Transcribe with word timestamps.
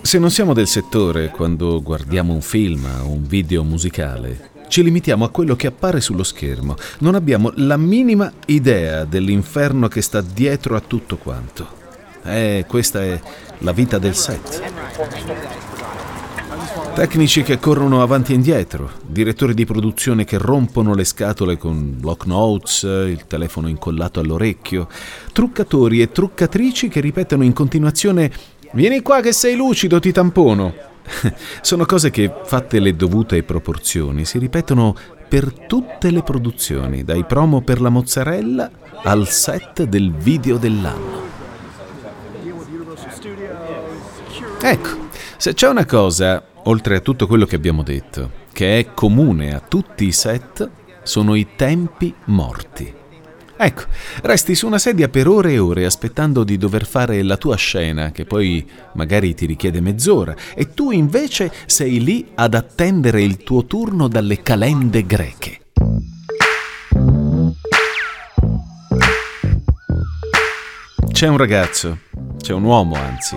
Se 0.00 0.18
non 0.18 0.30
siamo 0.30 0.52
del 0.52 0.66
settore 0.66 1.28
quando 1.28 1.80
guardiamo 1.80 2.34
un 2.34 2.40
film 2.40 2.84
o 3.02 3.08
un 3.08 3.26
video 3.26 3.62
musicale, 3.62 4.50
ci 4.68 4.82
limitiamo 4.82 5.24
a 5.24 5.30
quello 5.30 5.54
che 5.54 5.68
appare 5.68 6.00
sullo 6.00 6.24
schermo. 6.24 6.74
Non 6.98 7.14
abbiamo 7.14 7.52
la 7.56 7.76
minima 7.76 8.32
idea 8.46 9.04
dell'inferno 9.04 9.86
che 9.86 10.02
sta 10.02 10.20
dietro 10.20 10.74
a 10.74 10.80
tutto 10.80 11.18
quanto. 11.18 11.68
Eh, 12.24 12.64
questa 12.66 13.02
è 13.02 13.20
la 13.58 13.72
vita 13.72 13.98
del 13.98 14.14
set. 14.14 15.71
Tecnici 16.94 17.42
che 17.42 17.58
corrono 17.58 18.02
avanti 18.02 18.32
e 18.32 18.34
indietro, 18.34 18.90
direttori 19.06 19.54
di 19.54 19.64
produzione 19.64 20.24
che 20.24 20.38
rompono 20.38 20.94
le 20.94 21.04
scatole 21.04 21.56
con 21.56 21.98
block 21.98 22.26
notes, 22.26 22.82
il 22.82 23.24
telefono 23.26 23.68
incollato 23.68 24.20
all'orecchio, 24.20 24.88
truccatori 25.32 26.00
e 26.02 26.12
truccatrici 26.12 26.88
che 26.88 27.00
ripetono 27.00 27.44
in 27.44 27.52
continuazione 27.52 28.30
Vieni 28.74 29.02
qua 29.02 29.20
che 29.20 29.32
sei 29.32 29.54
lucido, 29.54 30.00
ti 30.00 30.12
tampono. 30.12 30.72
Sono 31.60 31.84
cose 31.84 32.10
che, 32.10 32.32
fatte 32.44 32.80
le 32.80 32.96
dovute 32.96 33.42
proporzioni, 33.42 34.24
si 34.24 34.38
ripetono 34.38 34.96
per 35.28 35.52
tutte 35.66 36.10
le 36.10 36.22
produzioni, 36.22 37.04
dai 37.04 37.24
promo 37.24 37.60
per 37.60 37.82
la 37.82 37.90
mozzarella 37.90 38.70
al 39.02 39.28
set 39.28 39.82
del 39.82 40.10
video 40.12 40.56
dell'anno. 40.56 41.20
Ecco, 44.62 44.88
se 45.36 45.52
c'è 45.52 45.68
una 45.68 45.84
cosa, 45.84 46.42
oltre 46.64 46.96
a 46.96 47.00
tutto 47.00 47.26
quello 47.26 47.46
che 47.46 47.56
abbiamo 47.56 47.82
detto, 47.82 48.30
che 48.52 48.78
è 48.78 48.94
comune 48.94 49.54
a 49.54 49.60
tutti 49.60 50.04
i 50.04 50.12
set, 50.12 50.68
sono 51.02 51.34
i 51.34 51.48
tempi 51.56 52.14
morti. 52.26 53.00
Ecco, 53.56 53.84
resti 54.22 54.54
su 54.54 54.66
una 54.66 54.78
sedia 54.78 55.08
per 55.08 55.28
ore 55.28 55.52
e 55.52 55.58
ore 55.58 55.84
aspettando 55.84 56.42
di 56.42 56.56
dover 56.56 56.84
fare 56.84 57.22
la 57.22 57.36
tua 57.36 57.54
scena, 57.54 58.10
che 58.10 58.24
poi 58.24 58.68
magari 58.94 59.34
ti 59.34 59.46
richiede 59.46 59.80
mezz'ora, 59.80 60.34
e 60.54 60.74
tu 60.74 60.90
invece 60.90 61.52
sei 61.66 62.02
lì 62.02 62.26
ad 62.34 62.54
attendere 62.54 63.22
il 63.22 63.36
tuo 63.38 63.64
turno 63.66 64.08
dalle 64.08 64.42
calende 64.42 65.06
greche. 65.06 65.60
C'è 71.12 71.28
un 71.28 71.36
ragazzo, 71.36 71.98
c'è 72.38 72.52
un 72.52 72.64
uomo 72.64 72.96
anzi, 72.96 73.36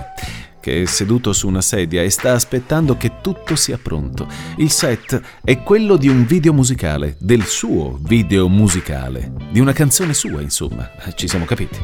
che 0.65 0.81
è 0.81 0.85
seduto 0.85 1.31
su 1.31 1.47
una 1.47 1.61
sedia 1.61 2.01
e 2.01 2.09
sta 2.09 2.33
aspettando 2.33 2.97
che 2.97 3.21
tutto 3.21 3.55
sia 3.55 3.77
pronto. 3.77 4.27
Il 4.57 4.71
set 4.71 5.21
è 5.43 5.61
quello 5.61 5.95
di 5.95 6.07
un 6.07 6.25
video 6.25 6.53
musicale, 6.53 7.17
del 7.19 7.43
suo 7.43 7.99
video 8.01 8.49
musicale, 8.49 9.31
di 9.51 9.59
una 9.59 9.73
canzone 9.73 10.15
sua, 10.15 10.41
insomma. 10.41 10.89
Ci 11.13 11.27
siamo 11.27 11.45
capiti. 11.45 11.77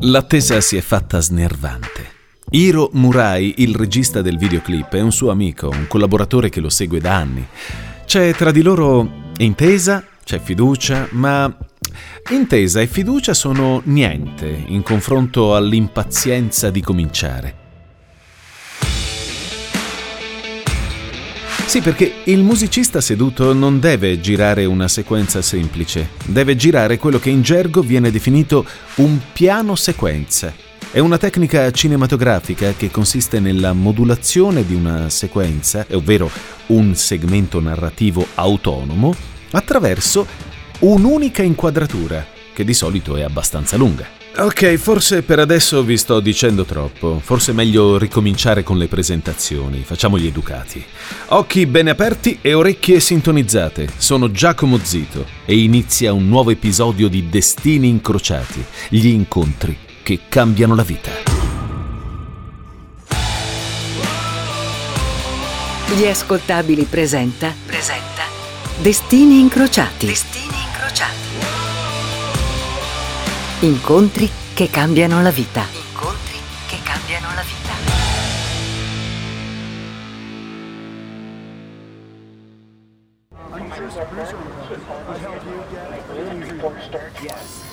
L'attesa 0.00 0.62
si 0.62 0.78
è 0.78 0.80
fatta 0.80 1.20
snervante. 1.20 2.12
Hiro 2.48 2.88
Murai, 2.94 3.56
il 3.58 3.74
regista 3.74 4.22
del 4.22 4.38
videoclip, 4.38 4.94
è 4.94 5.00
un 5.02 5.12
suo 5.12 5.30
amico, 5.30 5.68
un 5.68 5.86
collaboratore 5.86 6.48
che 6.48 6.60
lo 6.60 6.70
segue 6.70 7.00
da 7.00 7.16
anni. 7.16 7.46
C'è 8.06 8.34
tra 8.34 8.50
di 8.50 8.62
loro 8.62 9.32
intesa, 9.36 10.02
c'è 10.24 10.40
fiducia, 10.40 11.06
ma 11.10 11.54
Intesa 12.30 12.80
e 12.80 12.86
fiducia 12.86 13.34
sono 13.34 13.82
niente 13.84 14.64
in 14.66 14.82
confronto 14.82 15.54
all'impazienza 15.54 16.70
di 16.70 16.80
cominciare. 16.80 17.62
Sì, 21.66 21.80
perché 21.80 22.12
il 22.24 22.42
musicista 22.42 23.00
seduto 23.00 23.52
non 23.52 23.80
deve 23.80 24.20
girare 24.20 24.64
una 24.64 24.86
sequenza 24.86 25.42
semplice, 25.42 26.10
deve 26.26 26.54
girare 26.54 26.98
quello 26.98 27.18
che 27.18 27.30
in 27.30 27.42
gergo 27.42 27.80
viene 27.80 28.12
definito 28.12 28.64
un 28.96 29.18
piano 29.32 29.74
sequenza. 29.74 30.52
È 30.92 31.00
una 31.00 31.18
tecnica 31.18 31.68
cinematografica 31.72 32.74
che 32.76 32.92
consiste 32.92 33.40
nella 33.40 33.72
modulazione 33.72 34.64
di 34.64 34.76
una 34.76 35.08
sequenza, 35.08 35.84
ovvero 35.90 36.30
un 36.66 36.94
segmento 36.94 37.60
narrativo 37.60 38.24
autonomo, 38.36 39.12
attraverso 39.50 40.24
un'unica 40.80 41.42
inquadratura, 41.42 42.26
che 42.52 42.64
di 42.64 42.74
solito 42.74 43.16
è 43.16 43.22
abbastanza 43.22 43.76
lunga. 43.76 44.22
Ok, 44.36 44.74
forse 44.74 45.22
per 45.22 45.38
adesso 45.38 45.84
vi 45.84 45.96
sto 45.96 46.18
dicendo 46.18 46.64
troppo, 46.64 47.20
forse 47.22 47.52
è 47.52 47.54
meglio 47.54 47.96
ricominciare 47.96 48.64
con 48.64 48.78
le 48.78 48.88
presentazioni, 48.88 49.84
facciamo 49.84 50.18
gli 50.18 50.26
educati. 50.26 50.84
Occhi 51.28 51.66
bene 51.66 51.90
aperti 51.90 52.38
e 52.40 52.52
orecchie 52.52 52.98
sintonizzate, 52.98 53.90
sono 53.96 54.32
Giacomo 54.32 54.78
Zito 54.82 55.24
e 55.44 55.56
inizia 55.56 56.12
un 56.12 56.26
nuovo 56.26 56.50
episodio 56.50 57.06
di 57.06 57.28
Destini 57.28 57.88
Incrociati, 57.88 58.64
gli 58.88 59.06
incontri 59.06 59.76
che 60.02 60.22
cambiano 60.28 60.74
la 60.74 60.82
vita. 60.82 61.10
Gli 65.96 66.06
ascoltabili 66.06 66.84
presenta. 66.90 67.54
Presenta. 67.64 68.22
Destini 68.80 69.38
Incrociati. 69.38 70.06
Destini 70.06 70.43
Incontri 73.60 74.30
che 74.52 74.68
cambiano 74.68 75.22
la 75.22 75.30
vita. 75.30 75.64
Incontri 75.72 76.36
che 76.66 76.76
cambiano 76.82 77.28
la 77.34 77.42
vita. 77.42 77.72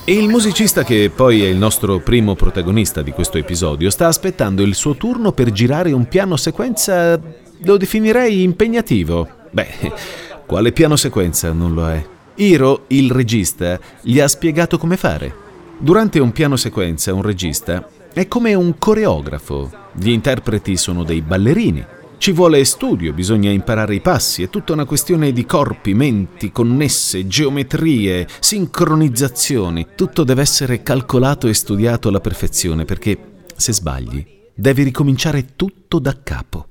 E 0.06 0.14
il 0.14 0.30
musicista 0.30 0.84
che 0.84 1.12
poi 1.14 1.44
è 1.44 1.48
il 1.48 1.58
nostro 1.58 2.00
primo 2.00 2.36
protagonista 2.36 3.02
di 3.02 3.12
questo 3.12 3.38
episodio 3.38 3.90
sta 3.90 4.08
aspettando 4.08 4.62
il 4.64 4.76
suo 4.76 4.96
turno 4.96 5.34
per 5.34 5.52
girare 5.52 5.92
un 5.92 6.08
piano 6.08 6.38
sequenza, 6.38 7.20
lo 7.64 7.78
definirei 7.78 8.44
impegnativo. 8.44 9.28
Beh, 9.52 9.94
quale 10.48 10.72
piano 10.72 10.96
sequenza 10.96 11.52
non 11.52 11.74
lo 11.74 11.90
è? 11.90 12.11
Hiro, 12.36 12.86
il 12.88 13.12
regista, 13.12 13.80
gli 14.02 14.20
ha 14.20 14.28
spiegato 14.28 14.78
come 14.78 14.98
fare. 14.98 15.34
Durante 15.78 16.20
un 16.20 16.32
piano 16.32 16.56
sequenza 16.56 17.14
un 17.14 17.22
regista 17.22 17.88
è 18.14 18.28
come 18.28 18.54
un 18.54 18.78
coreografo. 18.78 19.70
Gli 19.94 20.10
interpreti 20.10 20.78
sono 20.78 21.04
dei 21.04 21.22
ballerini. 21.22 21.86
Ci 22.18 22.32
vuole 22.34 22.64
studio, 22.66 23.14
bisogna 23.14 23.50
imparare 23.50 23.96
i 23.96 24.00
passi, 24.00 24.44
è 24.44 24.50
tutta 24.50 24.74
una 24.74 24.86
questione 24.86 25.32
di 25.32 25.46
corpi, 25.46 25.96
menti, 25.96 26.52
connesse, 26.52 27.26
geometrie, 27.26 28.28
sincronizzazioni. 28.40 29.88
Tutto 29.96 30.24
deve 30.24 30.42
essere 30.42 30.84
calcolato 30.84 31.48
e 31.48 31.54
studiato 31.54 32.10
alla 32.10 32.20
perfezione 32.20 32.86
perché 32.86 33.18
se 33.56 33.74
sbagli 33.74 34.24
devi 34.54 34.84
ricominciare 34.84 35.56
tutto 35.56 35.98
da 35.98 36.16
capo. 36.22 36.68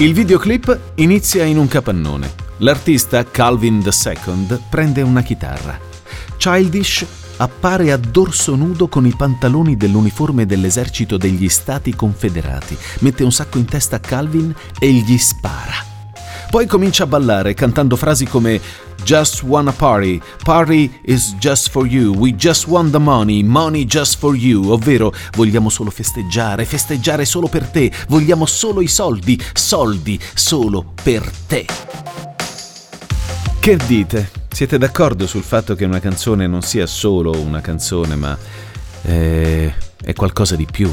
Il 0.00 0.14
videoclip 0.14 0.92
inizia 0.94 1.42
in 1.42 1.58
un 1.58 1.66
capannone. 1.66 2.32
L'artista 2.58 3.24
Calvin 3.24 3.82
II 3.82 4.60
prende 4.70 5.02
una 5.02 5.22
chitarra. 5.22 5.76
Childish 6.36 7.04
appare 7.38 7.90
a 7.90 7.96
dorso 7.96 8.54
nudo 8.54 8.86
con 8.86 9.06
i 9.06 9.14
pantaloni 9.16 9.76
dell'uniforme 9.76 10.46
dell'esercito 10.46 11.16
degli 11.16 11.48
Stati 11.48 11.96
Confederati, 11.96 12.78
mette 13.00 13.24
un 13.24 13.32
sacco 13.32 13.58
in 13.58 13.64
testa 13.64 13.96
a 13.96 13.98
Calvin 13.98 14.54
e 14.78 14.92
gli 14.92 15.18
spara. 15.18 15.84
Poi 16.48 16.66
comincia 16.66 17.02
a 17.02 17.08
ballare 17.08 17.54
cantando 17.54 17.96
frasi 17.96 18.24
come 18.24 18.60
Just 19.04 19.42
wanna 19.42 19.72
party, 19.72 20.20
party 20.44 20.90
is 21.04 21.34
just 21.38 21.70
for 21.70 21.86
you, 21.86 22.12
we 22.12 22.34
just 22.34 22.66
want 22.66 22.90
the 22.90 22.98
money, 22.98 23.42
money 23.42 23.86
just 23.86 24.18
for 24.18 24.36
you, 24.36 24.70
ovvero 24.70 25.12
vogliamo 25.32 25.70
solo 25.70 25.90
festeggiare, 25.90 26.64
festeggiare 26.64 27.24
solo 27.24 27.48
per 27.48 27.68
te, 27.68 27.90
vogliamo 28.08 28.44
solo 28.44 28.80
i 28.82 28.88
soldi, 28.88 29.40
soldi 29.54 30.20
solo 30.34 30.92
per 31.02 31.30
te. 31.46 31.66
Che 33.60 33.76
dite? 33.86 34.30
Siete 34.50 34.78
d'accordo 34.78 35.26
sul 35.26 35.42
fatto 35.42 35.74
che 35.74 35.84
una 35.84 36.00
canzone 36.00 36.46
non 36.46 36.62
sia 36.62 36.86
solo 36.86 37.30
una 37.38 37.60
canzone, 37.60 38.16
ma 38.16 38.36
è, 39.02 39.72
è 40.02 40.12
qualcosa 40.14 40.56
di 40.56 40.66
più? 40.70 40.90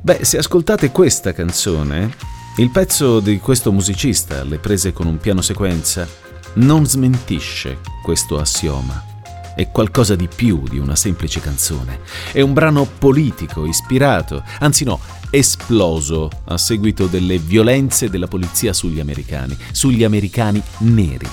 Beh, 0.00 0.24
se 0.24 0.38
ascoltate 0.38 0.90
questa 0.90 1.32
canzone, 1.32 2.14
il 2.58 2.70
pezzo 2.70 3.20
di 3.20 3.38
questo 3.38 3.72
musicista, 3.72 4.42
le 4.44 4.58
prese 4.58 4.92
con 4.92 5.06
un 5.06 5.18
piano 5.18 5.42
sequenza, 5.42 6.06
non 6.54 6.86
smentisce 6.86 7.78
questo 8.02 8.38
assioma. 8.38 9.04
È 9.54 9.68
qualcosa 9.70 10.14
di 10.14 10.28
più 10.32 10.62
di 10.62 10.78
una 10.78 10.94
semplice 10.94 11.40
canzone. 11.40 12.00
È 12.32 12.40
un 12.40 12.52
brano 12.52 12.84
politico, 12.84 13.66
ispirato, 13.66 14.42
anzi 14.60 14.84
no, 14.84 15.00
esploso 15.30 16.30
a 16.44 16.56
seguito 16.56 17.06
delle 17.06 17.38
violenze 17.38 18.08
della 18.08 18.28
polizia 18.28 18.72
sugli 18.72 19.00
americani, 19.00 19.56
sugli 19.72 20.04
americani 20.04 20.62
neri. 20.78 21.28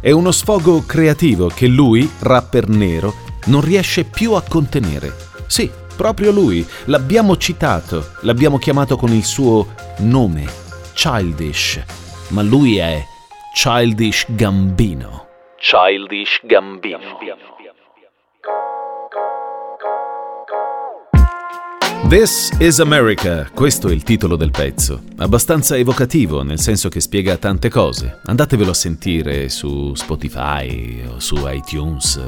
È 0.00 0.10
uno 0.10 0.32
sfogo 0.32 0.84
creativo 0.84 1.48
che 1.48 1.66
lui, 1.66 2.10
rapper 2.20 2.68
nero, 2.68 3.14
non 3.46 3.60
riesce 3.60 4.04
più 4.04 4.32
a 4.32 4.42
contenere. 4.42 5.14
Sì, 5.46 5.70
proprio 5.94 6.32
lui, 6.32 6.66
l'abbiamo 6.86 7.36
citato, 7.36 8.14
l'abbiamo 8.22 8.58
chiamato 8.58 8.96
con 8.96 9.12
il 9.12 9.24
suo 9.24 9.74
nome, 9.98 10.46
Childish. 10.94 11.80
ma 12.28 12.42
lui 12.42 12.78
è 12.78 13.04
Childish 13.54 14.24
Gambino. 14.36 15.26
Childish 15.58 16.40
Gambino. 16.46 17.20
This 22.08 22.50
is 22.58 22.78
America, 22.80 23.48
questo 23.54 23.88
è 23.88 23.92
il 23.92 24.02
titolo 24.02 24.36
del 24.36 24.50
pezzo. 24.50 25.02
Abbastanza 25.16 25.76
evocativo, 25.78 26.42
nel 26.42 26.60
senso 26.60 26.90
che 26.90 27.00
spiega 27.00 27.38
tante 27.38 27.70
cose. 27.70 28.18
Andatevelo 28.24 28.72
a 28.72 28.74
sentire 28.74 29.48
su 29.48 29.94
Spotify 29.94 31.04
o 31.06 31.20
su 31.20 31.36
iTunes. 31.46 32.20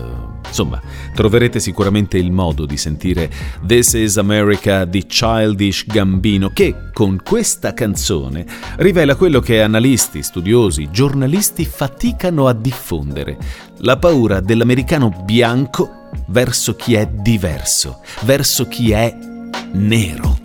Insomma, 0.46 0.80
troverete 1.14 1.60
sicuramente 1.60 2.16
il 2.16 2.32
modo 2.32 2.64
di 2.64 2.78
sentire 2.78 3.30
This 3.66 3.92
is 3.92 4.16
America 4.16 4.86
di 4.86 5.04
Childish 5.04 5.84
Gambino, 5.86 6.50
che 6.50 6.74
con 6.94 7.20
questa 7.22 7.74
canzone 7.74 8.46
rivela 8.76 9.16
quello 9.16 9.40
che 9.40 9.60
analisti, 9.60 10.22
studiosi, 10.22 10.88
giornalisti 10.90 11.66
faticano 11.66 12.46
a 12.46 12.54
diffondere. 12.54 13.36
La 13.78 13.98
paura 13.98 14.40
dell'americano 14.40 15.10
bianco 15.24 16.08
verso 16.28 16.74
chi 16.74 16.94
è 16.94 17.06
diverso, 17.06 18.00
verso 18.22 18.66
chi 18.66 18.92
è 18.92 19.32
nero. 19.74 20.38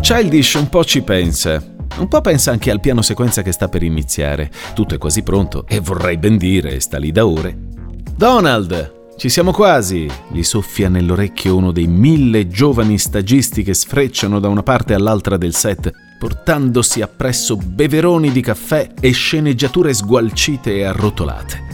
Childish 0.00 0.54
un 0.54 0.68
po' 0.68 0.84
ci 0.84 1.02
pensa. 1.02 1.62
Un 1.98 2.08
po' 2.08 2.20
pensa 2.20 2.50
anche 2.50 2.70
al 2.70 2.80
piano 2.80 3.02
sequenza 3.02 3.42
che 3.42 3.52
sta 3.52 3.68
per 3.68 3.82
iniziare. 3.82 4.50
Tutto 4.74 4.94
è 4.94 4.98
quasi 4.98 5.22
pronto 5.22 5.66
e 5.66 5.80
vorrei 5.80 6.18
ben 6.18 6.36
dire, 6.36 6.78
sta 6.80 6.98
lì 6.98 7.10
da 7.10 7.26
ore. 7.26 7.56
Donald, 8.16 9.14
ci 9.16 9.28
siamo 9.28 9.52
quasi! 9.52 10.06
Gli 10.30 10.42
soffia 10.42 10.88
nell'orecchio 10.88 11.56
uno 11.56 11.72
dei 11.72 11.86
mille 11.86 12.48
giovani 12.48 12.98
stagisti 12.98 13.62
che 13.62 13.72
sfrecciano 13.72 14.40
da 14.40 14.48
una 14.48 14.62
parte 14.62 14.92
all'altra 14.92 15.36
del 15.36 15.54
set, 15.54 15.90
portandosi 16.18 17.00
appresso 17.00 17.56
beveroni 17.56 18.30
di 18.30 18.42
caffè 18.42 18.90
e 19.00 19.10
sceneggiature 19.12 19.94
sgualcite 19.94 20.74
e 20.74 20.84
arrotolate. 20.84 21.64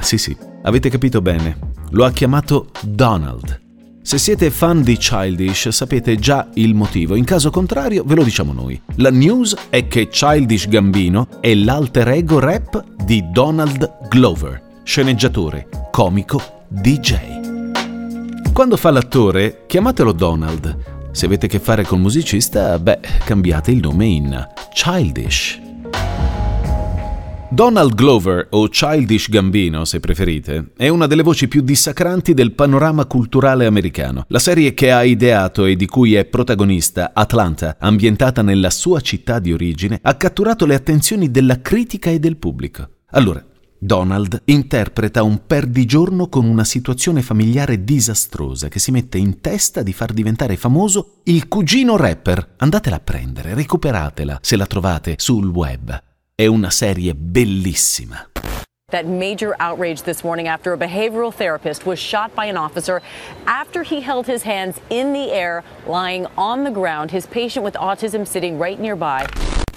Sì, 0.00 0.18
sì, 0.18 0.36
avete 0.62 0.90
capito 0.90 1.20
bene. 1.20 1.58
Lo 1.90 2.04
ha 2.04 2.10
chiamato 2.10 2.70
Donald. 2.80 3.60
Se 4.04 4.18
siete 4.18 4.50
fan 4.50 4.82
di 4.82 4.96
Childish 4.96 5.68
sapete 5.68 6.16
già 6.16 6.48
il 6.54 6.74
motivo, 6.74 7.14
in 7.14 7.22
caso 7.24 7.50
contrario 7.50 8.02
ve 8.04 8.16
lo 8.16 8.24
diciamo 8.24 8.52
noi. 8.52 8.78
La 8.96 9.10
news 9.10 9.54
è 9.70 9.86
che 9.86 10.08
Childish 10.08 10.68
Gambino 10.68 11.28
è 11.40 11.54
l'alter 11.54 12.08
ego 12.08 12.40
rap 12.40 12.84
di 13.04 13.22
Donald 13.30 14.08
Glover, 14.08 14.80
sceneggiatore, 14.82 15.68
comico, 15.92 16.64
DJ. 16.66 17.14
Quando 18.52 18.76
fa 18.76 18.90
l'attore, 18.90 19.64
chiamatelo 19.68 20.10
Donald. 20.10 21.10
Se 21.12 21.26
avete 21.26 21.46
a 21.46 21.48
che 21.48 21.60
fare 21.60 21.84
col 21.84 22.00
musicista, 22.00 22.80
beh, 22.80 22.98
cambiate 23.24 23.70
il 23.70 23.78
nome 23.78 24.06
in 24.06 24.48
Childish. 24.74 25.61
Donald 27.52 27.94
Glover, 27.94 28.46
o 28.52 28.66
Childish 28.68 29.28
Gambino 29.28 29.84
se 29.84 30.00
preferite, 30.00 30.70
è 30.74 30.88
una 30.88 31.06
delle 31.06 31.22
voci 31.22 31.48
più 31.48 31.60
dissacranti 31.60 32.32
del 32.32 32.52
panorama 32.52 33.04
culturale 33.04 33.66
americano. 33.66 34.24
La 34.28 34.38
serie 34.38 34.72
che 34.72 34.90
ha 34.90 35.04
ideato 35.04 35.66
e 35.66 35.76
di 35.76 35.84
cui 35.84 36.14
è 36.14 36.24
protagonista, 36.24 37.10
Atlanta, 37.12 37.76
ambientata 37.78 38.40
nella 38.40 38.70
sua 38.70 39.02
città 39.02 39.38
di 39.38 39.52
origine, 39.52 39.98
ha 40.00 40.14
catturato 40.14 40.64
le 40.64 40.74
attenzioni 40.74 41.30
della 41.30 41.60
critica 41.60 42.08
e 42.08 42.18
del 42.18 42.38
pubblico. 42.38 42.88
Allora, 43.10 43.44
Donald 43.78 44.40
interpreta 44.46 45.22
un 45.22 45.42
perdigiorno 45.46 46.28
con 46.28 46.46
una 46.46 46.64
situazione 46.64 47.20
familiare 47.20 47.84
disastrosa 47.84 48.68
che 48.68 48.78
si 48.78 48.92
mette 48.92 49.18
in 49.18 49.42
testa 49.42 49.82
di 49.82 49.92
far 49.92 50.14
diventare 50.14 50.56
famoso 50.56 51.20
il 51.24 51.48
cugino 51.48 51.98
rapper. 51.98 52.54
Andatela 52.56 52.96
a 52.96 53.00
prendere, 53.00 53.52
recuperatela 53.52 54.38
se 54.40 54.56
la 54.56 54.64
trovate 54.64 55.16
sul 55.18 55.48
web. 55.48 56.02
È 56.34 56.46
una 56.46 56.70
serie 56.70 57.14
bellissima. 57.14 58.26
That 58.90 59.06
major 59.06 59.54
outrage 59.60 60.02
this 60.02 60.24
morning 60.24 60.48
after 60.48 60.72
a 60.72 60.78
behavioral 60.78 61.32
therapist 61.32 61.84
was 61.84 61.98
shot 61.98 62.34
by 62.34 62.46
an 62.46 62.56
officer 62.56 63.02
after 63.46 63.82
he 63.82 64.00
held 64.00 64.26
his 64.26 64.42
hands 64.42 64.80
in 64.88 65.12
the 65.12 65.30
air, 65.30 65.62
lying 65.86 66.26
on 66.36 66.64
the 66.64 66.70
ground, 66.70 67.10
his 67.10 67.26
patient 67.26 67.64
with 67.64 67.74
autism 67.74 68.26
sitting 68.26 68.58
right 68.58 68.80
nearby. 68.80 69.26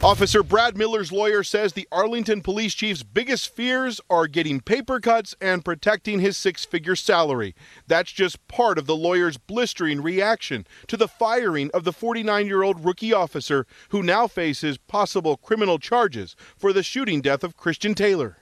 Officer 0.04 0.44
Brad 0.44 0.78
Miller's 0.78 1.12
lawyer 1.12 1.42
says 1.42 1.74
the 1.74 1.88
Arlington 1.92 2.42
police 2.42 2.76
chief's 2.76 3.02
biggest 3.02 3.56
fears 3.56 4.00
are 4.08 4.28
getting 4.28 4.60
paper 4.60 5.00
cuts 5.00 5.36
and 5.42 5.66
protecting 5.66 6.20
his 6.20 6.38
six 6.38 6.64
figure 6.64 6.96
salary. 6.96 7.56
That's 7.88 8.12
just 8.12 8.48
part 8.48 8.78
of 8.78 8.86
the 8.86 8.96
lawyer's 8.96 9.38
blistering 9.38 10.02
reaction 10.02 10.68
to 10.88 10.98
the 10.98 11.08
firing 11.08 11.72
of 11.74 11.86
the 11.86 11.94
49 11.94 12.46
year 12.46 12.62
old 12.62 12.86
rookie 12.86 13.14
officer 13.14 13.66
who 13.90 14.04
now 14.04 14.28
faces 14.28 14.78
possible 14.78 15.38
criminal 15.38 15.80
charges 15.80 16.36
for 16.56 16.72
the 16.72 16.84
shooting 16.84 17.22
death 17.22 17.44
of 17.44 17.58
Christian 17.58 17.96
Taylor. 17.96 18.38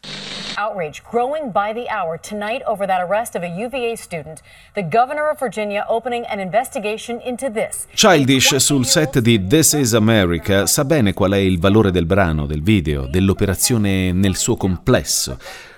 Outrage 0.58 1.02
growing 1.10 1.52
by 1.52 1.74
the 1.74 1.88
hour 1.90 2.18
tonight 2.20 2.62
over 2.66 2.86
that 2.86 3.02
arrest 3.02 3.36
of 3.36 3.44
a 3.44 3.48
UVA 3.48 3.96
student. 3.96 4.42
The 4.74 4.84
governor 4.84 5.30
of 5.30 5.40
Virginia 5.40 5.86
opening 5.88 6.26
an 6.26 6.40
investigation 6.40 7.20
into 7.24 7.50
this. 7.52 7.88
Childish 7.94 8.56
sul 8.56 8.86
set 8.86 9.20
di 9.20 9.46
This 9.46 9.74
is 9.74 9.94
America 9.94 10.66
sa 10.66 10.86
bene 10.86 11.14
qual 11.14 11.32
è 11.32 11.38
il 11.38 11.60
valore 11.60 11.92
del 11.92 12.06
brano, 12.06 12.46
del 12.46 12.62
video, 12.62 13.08
dell'operazione 13.08 14.12
nel 14.12 14.36
suo 14.36 14.56
complesso. 14.56 15.38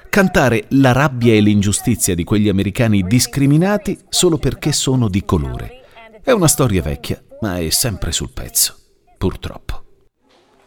Cantare 0.09 0.65
la 0.69 0.91
rabbia 0.93 1.33
e 1.33 1.41
l'ingiustizia 1.41 2.15
di 2.15 2.23
quegli 2.23 2.47
americani 2.47 3.03
discriminati 3.03 3.99
solo 4.07 4.37
perché 4.37 4.71
sono 4.71 5.09
di 5.09 5.25
colore. 5.25 5.83
È 6.23 6.31
una 6.31 6.47
storia 6.47 6.81
vecchia, 6.81 7.21
ma 7.41 7.57
è 7.57 7.69
sempre 7.69 8.11
sul 8.11 8.31
pezzo, 8.31 8.75
purtroppo. 9.17 9.83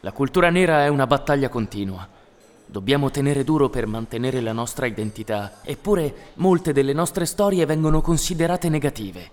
La 0.01 0.13
cultura 0.13 0.51
nera 0.51 0.85
è 0.85 0.89
una 0.89 1.07
battaglia 1.07 1.49
continua. 1.49 2.17
Dobbiamo 2.71 3.11
tenere 3.11 3.45
duro 3.45 3.71
per 3.71 3.87
mantenere 3.87 4.43
la 4.43 4.53
nostra 4.53 4.85
identità, 4.85 5.61
eppure 5.65 6.33
molte 6.35 6.75
delle 6.75 6.93
nostre 6.93 7.25
storie 7.25 7.65
vengono 7.65 8.03
considerate 8.03 8.69
negative. 8.69 9.31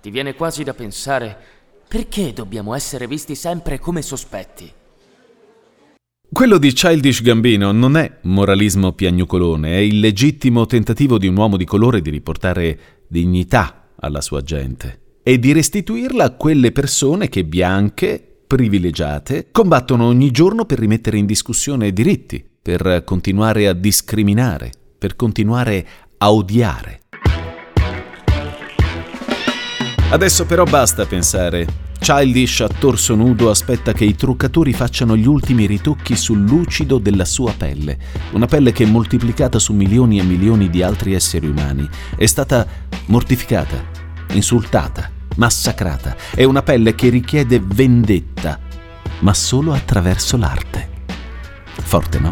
Ti 0.00 0.10
viene 0.10 0.34
quasi 0.34 0.62
da 0.62 0.72
pensare 0.72 1.36
perché 1.88 2.32
dobbiamo 2.32 2.72
essere 2.74 3.08
visti 3.08 3.34
sempre 3.34 3.80
come 3.80 4.00
sospetti? 4.00 4.72
Quello 6.32 6.58
di 6.58 6.72
Childish 6.72 7.20
Gambino 7.20 7.72
non 7.72 7.96
è 7.96 8.18
moralismo 8.22 8.92
piagnucolone, 8.92 9.72
è 9.72 9.78
il 9.78 9.98
legittimo 9.98 10.66
tentativo 10.66 11.18
di 11.18 11.26
un 11.26 11.36
uomo 11.36 11.56
di 11.56 11.64
colore 11.64 12.00
di 12.00 12.10
riportare 12.10 12.78
dignità 13.08 13.88
alla 13.96 14.20
sua 14.20 14.40
gente 14.40 15.16
e 15.24 15.40
di 15.40 15.50
restituirla 15.50 16.22
a 16.22 16.30
quelle 16.30 16.70
persone 16.70 17.28
che 17.28 17.44
bianche 17.44 18.29
privilegiate 18.50 19.50
combattono 19.52 20.06
ogni 20.06 20.32
giorno 20.32 20.64
per 20.64 20.80
rimettere 20.80 21.16
in 21.16 21.24
discussione 21.24 21.92
diritti, 21.92 22.44
per 22.60 23.04
continuare 23.04 23.68
a 23.68 23.72
discriminare, 23.74 24.72
per 24.98 25.14
continuare 25.14 25.86
a 26.18 26.32
odiare. 26.32 27.02
Adesso 30.10 30.46
però 30.46 30.64
basta 30.64 31.06
pensare. 31.06 31.64
Childish 32.00 32.62
a 32.62 32.66
torso 32.66 33.14
nudo 33.14 33.50
aspetta 33.50 33.92
che 33.92 34.04
i 34.04 34.16
truccatori 34.16 34.72
facciano 34.72 35.16
gli 35.16 35.28
ultimi 35.28 35.66
ritocchi 35.66 36.16
sul 36.16 36.40
lucido 36.40 36.98
della 36.98 37.24
sua 37.24 37.52
pelle, 37.56 37.98
una 38.32 38.46
pelle 38.46 38.72
che 38.72 38.84
moltiplicata 38.84 39.60
su 39.60 39.72
milioni 39.74 40.18
e 40.18 40.24
milioni 40.24 40.68
di 40.68 40.82
altri 40.82 41.14
esseri 41.14 41.46
umani 41.46 41.88
è 42.16 42.26
stata 42.26 42.66
mortificata, 43.06 43.80
insultata, 44.32 45.18
massacrata. 45.40 46.14
È 46.34 46.44
una 46.44 46.62
pelle 46.62 46.94
che 46.94 47.08
richiede 47.08 47.62
vendetta, 47.64 48.58
ma 49.20 49.32
solo 49.32 49.72
attraverso 49.72 50.36
l'arte. 50.36 50.88
Forte, 51.82 52.18
no? 52.18 52.30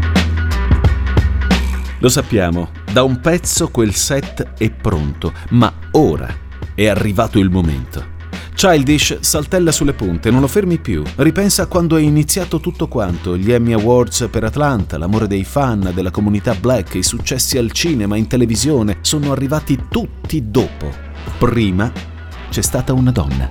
Lo 2.00 2.08
sappiamo, 2.10 2.68
da 2.92 3.02
un 3.02 3.18
pezzo 3.20 3.70
quel 3.70 3.94
set 3.94 4.52
è 4.58 4.70
pronto, 4.70 5.32
ma 5.50 5.72
ora 5.92 6.32
è 6.74 6.86
arrivato 6.86 7.38
il 7.38 7.50
momento. 7.50 8.16
Childish 8.54 9.20
saltella 9.20 9.72
sulle 9.72 9.94
punte, 9.94 10.30
non 10.30 10.40
lo 10.40 10.46
fermi 10.46 10.78
più. 10.78 11.02
Ripensa 11.16 11.62
a 11.62 11.66
quando 11.66 11.96
è 11.96 12.02
iniziato 12.02 12.60
tutto 12.60 12.88
quanto, 12.88 13.38
gli 13.38 13.52
Emmy 13.52 13.72
Awards 13.72 14.28
per 14.30 14.44
Atlanta, 14.44 14.98
l'amore 14.98 15.26
dei 15.26 15.44
fan, 15.44 15.92
della 15.94 16.10
comunità 16.10 16.54
black, 16.54 16.96
i 16.96 17.02
successi 17.02 17.56
al 17.56 17.72
cinema, 17.72 18.16
in 18.16 18.26
televisione, 18.26 18.98
sono 19.00 19.32
arrivati 19.32 19.84
tutti 19.88 20.50
dopo. 20.50 20.92
Prima 21.38 22.16
c'è 22.50 22.62
stata 22.62 22.92
una 22.92 23.10
donna, 23.10 23.50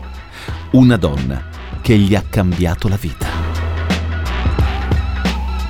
una 0.72 0.98
donna 0.98 1.50
che 1.82 1.98
gli 1.98 2.16
ha 2.16 2.24
cambiato 2.28 2.88
la 2.88 2.98
vita. 2.98 3.28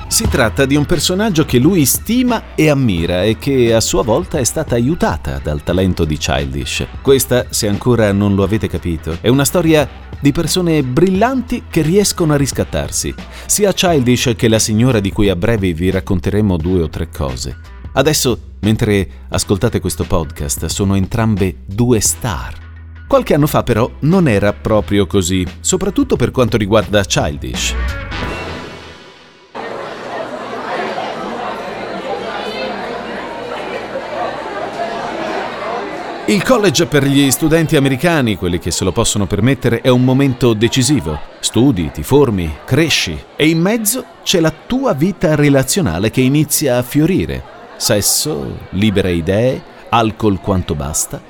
Si 0.08 0.26
tratta 0.26 0.64
di 0.64 0.74
un 0.74 0.86
personaggio 0.86 1.44
che 1.44 1.58
lui 1.58 1.84
stima 1.84 2.54
e 2.54 2.70
ammira 2.70 3.22
e 3.22 3.36
che 3.36 3.74
a 3.74 3.80
sua 3.80 4.02
volta 4.02 4.38
è 4.38 4.44
stata 4.44 4.74
aiutata 4.74 5.38
dal 5.40 5.62
talento 5.62 6.04
di 6.04 6.16
Childish. 6.16 6.86
Questa, 7.02 7.46
se 7.50 7.68
ancora 7.68 8.10
non 8.10 8.34
lo 8.34 8.42
avete 8.42 8.68
capito, 8.68 9.18
è 9.20 9.28
una 9.28 9.44
storia 9.44 9.88
di 10.18 10.32
persone 10.32 10.82
brillanti 10.82 11.64
che 11.70 11.82
riescono 11.82 12.32
a 12.32 12.36
riscattarsi. 12.36 13.14
Sia 13.46 13.72
Childish 13.72 14.32
che 14.34 14.48
la 14.48 14.58
signora 14.58 14.98
di 14.98 15.12
cui 15.12 15.28
a 15.28 15.36
breve 15.36 15.72
vi 15.72 15.90
racconteremo 15.90 16.56
due 16.56 16.82
o 16.82 16.88
tre 16.88 17.10
cose. 17.10 17.56
Adesso, 17.92 18.54
mentre 18.60 19.08
ascoltate 19.28 19.78
questo 19.78 20.04
podcast, 20.04 20.66
sono 20.66 20.96
entrambe 20.96 21.58
due 21.64 22.00
star 22.00 22.66
Qualche 23.08 23.32
anno 23.32 23.46
fa 23.46 23.62
però 23.62 23.90
non 24.00 24.28
era 24.28 24.52
proprio 24.52 25.06
così, 25.06 25.42
soprattutto 25.60 26.16
per 26.16 26.30
quanto 26.30 26.58
riguarda 26.58 27.02
Childish. 27.02 27.74
Il 36.26 36.42
college 36.42 36.84
per 36.84 37.04
gli 37.04 37.30
studenti 37.30 37.76
americani, 37.76 38.36
quelli 38.36 38.58
che 38.58 38.70
se 38.70 38.84
lo 38.84 38.92
possono 38.92 39.26
permettere, 39.26 39.80
è 39.80 39.88
un 39.88 40.04
momento 40.04 40.52
decisivo. 40.52 41.18
Studi, 41.40 41.90
ti 41.90 42.02
formi, 42.02 42.58
cresci 42.66 43.18
e 43.36 43.48
in 43.48 43.58
mezzo 43.58 44.04
c'è 44.22 44.38
la 44.38 44.52
tua 44.52 44.92
vita 44.92 45.34
relazionale 45.34 46.10
che 46.10 46.20
inizia 46.20 46.76
a 46.76 46.82
fiorire. 46.82 47.42
Sesso, 47.78 48.58
libere 48.72 49.12
idee, 49.12 49.62
alcol 49.88 50.40
quanto 50.40 50.74
basta 50.74 51.27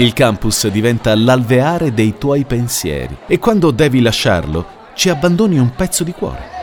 il 0.00 0.12
campus 0.12 0.68
diventa 0.68 1.12
l'alveare 1.16 1.92
dei 1.92 2.14
tuoi 2.18 2.44
pensieri 2.44 3.16
e 3.26 3.40
quando 3.40 3.72
devi 3.72 4.00
lasciarlo 4.00 4.64
ci 4.94 5.08
abbandoni 5.08 5.58
un 5.58 5.74
pezzo 5.74 6.04
di 6.04 6.12
cuore. 6.12 6.56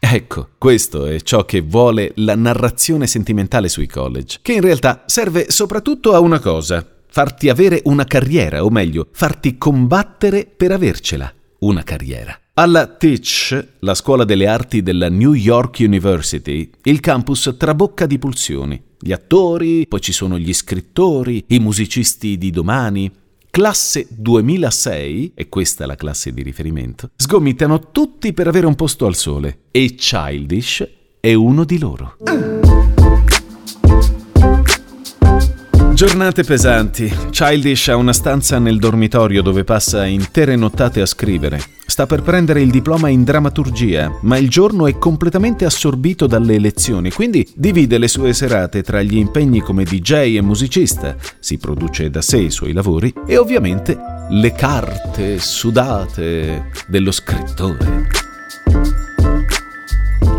Ecco, 0.00 0.48
questo 0.58 1.06
è 1.06 1.20
ciò 1.20 1.44
che 1.44 1.60
vuole 1.60 2.10
la 2.16 2.34
narrazione 2.34 3.06
sentimentale 3.06 3.68
sui 3.68 3.86
college, 3.86 4.40
che 4.42 4.54
in 4.54 4.60
realtà 4.60 5.04
serve 5.06 5.52
soprattutto 5.52 6.14
a 6.14 6.18
una 6.18 6.40
cosa, 6.40 6.84
farti 7.08 7.48
avere 7.48 7.80
una 7.84 8.04
carriera, 8.04 8.64
o 8.64 8.70
meglio, 8.70 9.06
farti 9.12 9.56
combattere 9.56 10.44
per 10.46 10.72
avercela, 10.72 11.32
una 11.60 11.84
carriera. 11.84 12.36
Alla 12.56 12.86
Teach, 12.86 13.70
la 13.80 13.94
scuola 13.94 14.22
delle 14.22 14.46
arti 14.46 14.80
della 14.80 15.08
New 15.08 15.32
York 15.32 15.78
University, 15.80 16.70
il 16.84 17.00
campus 17.00 17.52
trabocca 17.58 18.06
di 18.06 18.16
pulsioni. 18.16 18.80
Gli 18.96 19.10
attori, 19.10 19.88
poi 19.88 20.00
ci 20.00 20.12
sono 20.12 20.38
gli 20.38 20.52
scrittori, 20.52 21.42
i 21.48 21.58
musicisti 21.58 22.38
di 22.38 22.52
domani, 22.52 23.10
classe 23.50 24.06
2006, 24.08 25.32
e 25.34 25.48
questa 25.48 25.82
è 25.82 25.86
la 25.88 25.96
classe 25.96 26.32
di 26.32 26.42
riferimento, 26.42 27.10
sgomitano 27.16 27.90
tutti 27.90 28.32
per 28.32 28.46
avere 28.46 28.66
un 28.66 28.76
posto 28.76 29.06
al 29.06 29.16
sole 29.16 29.62
e 29.72 29.96
Childish 29.96 30.88
è 31.18 31.34
uno 31.34 31.64
di 31.64 31.78
loro. 31.80 32.18
Giornate 36.06 36.44
pesanti. 36.44 37.10
Childish 37.30 37.88
ha 37.88 37.96
una 37.96 38.12
stanza 38.12 38.58
nel 38.58 38.78
dormitorio 38.78 39.40
dove 39.40 39.64
passa 39.64 40.04
intere 40.04 40.54
nottate 40.54 41.00
a 41.00 41.06
scrivere. 41.06 41.58
Sta 41.86 42.04
per 42.04 42.20
prendere 42.20 42.60
il 42.60 42.70
diploma 42.70 43.08
in 43.08 43.24
drammaturgia, 43.24 44.18
ma 44.20 44.36
il 44.36 44.50
giorno 44.50 44.86
è 44.86 44.98
completamente 44.98 45.64
assorbito 45.64 46.26
dalle 46.26 46.58
lezioni, 46.58 47.10
quindi 47.10 47.50
divide 47.54 47.96
le 47.96 48.08
sue 48.08 48.34
serate 48.34 48.82
tra 48.82 49.00
gli 49.00 49.16
impegni 49.16 49.60
come 49.60 49.84
DJ 49.84 50.36
e 50.36 50.42
musicista, 50.42 51.16
si 51.38 51.56
produce 51.56 52.10
da 52.10 52.20
sé 52.20 52.36
i 52.36 52.50
suoi 52.50 52.74
lavori 52.74 53.10
e 53.26 53.38
ovviamente 53.38 53.96
le 54.28 54.52
carte 54.52 55.38
sudate 55.38 56.66
dello 56.86 57.12
scrittore. 57.12 58.08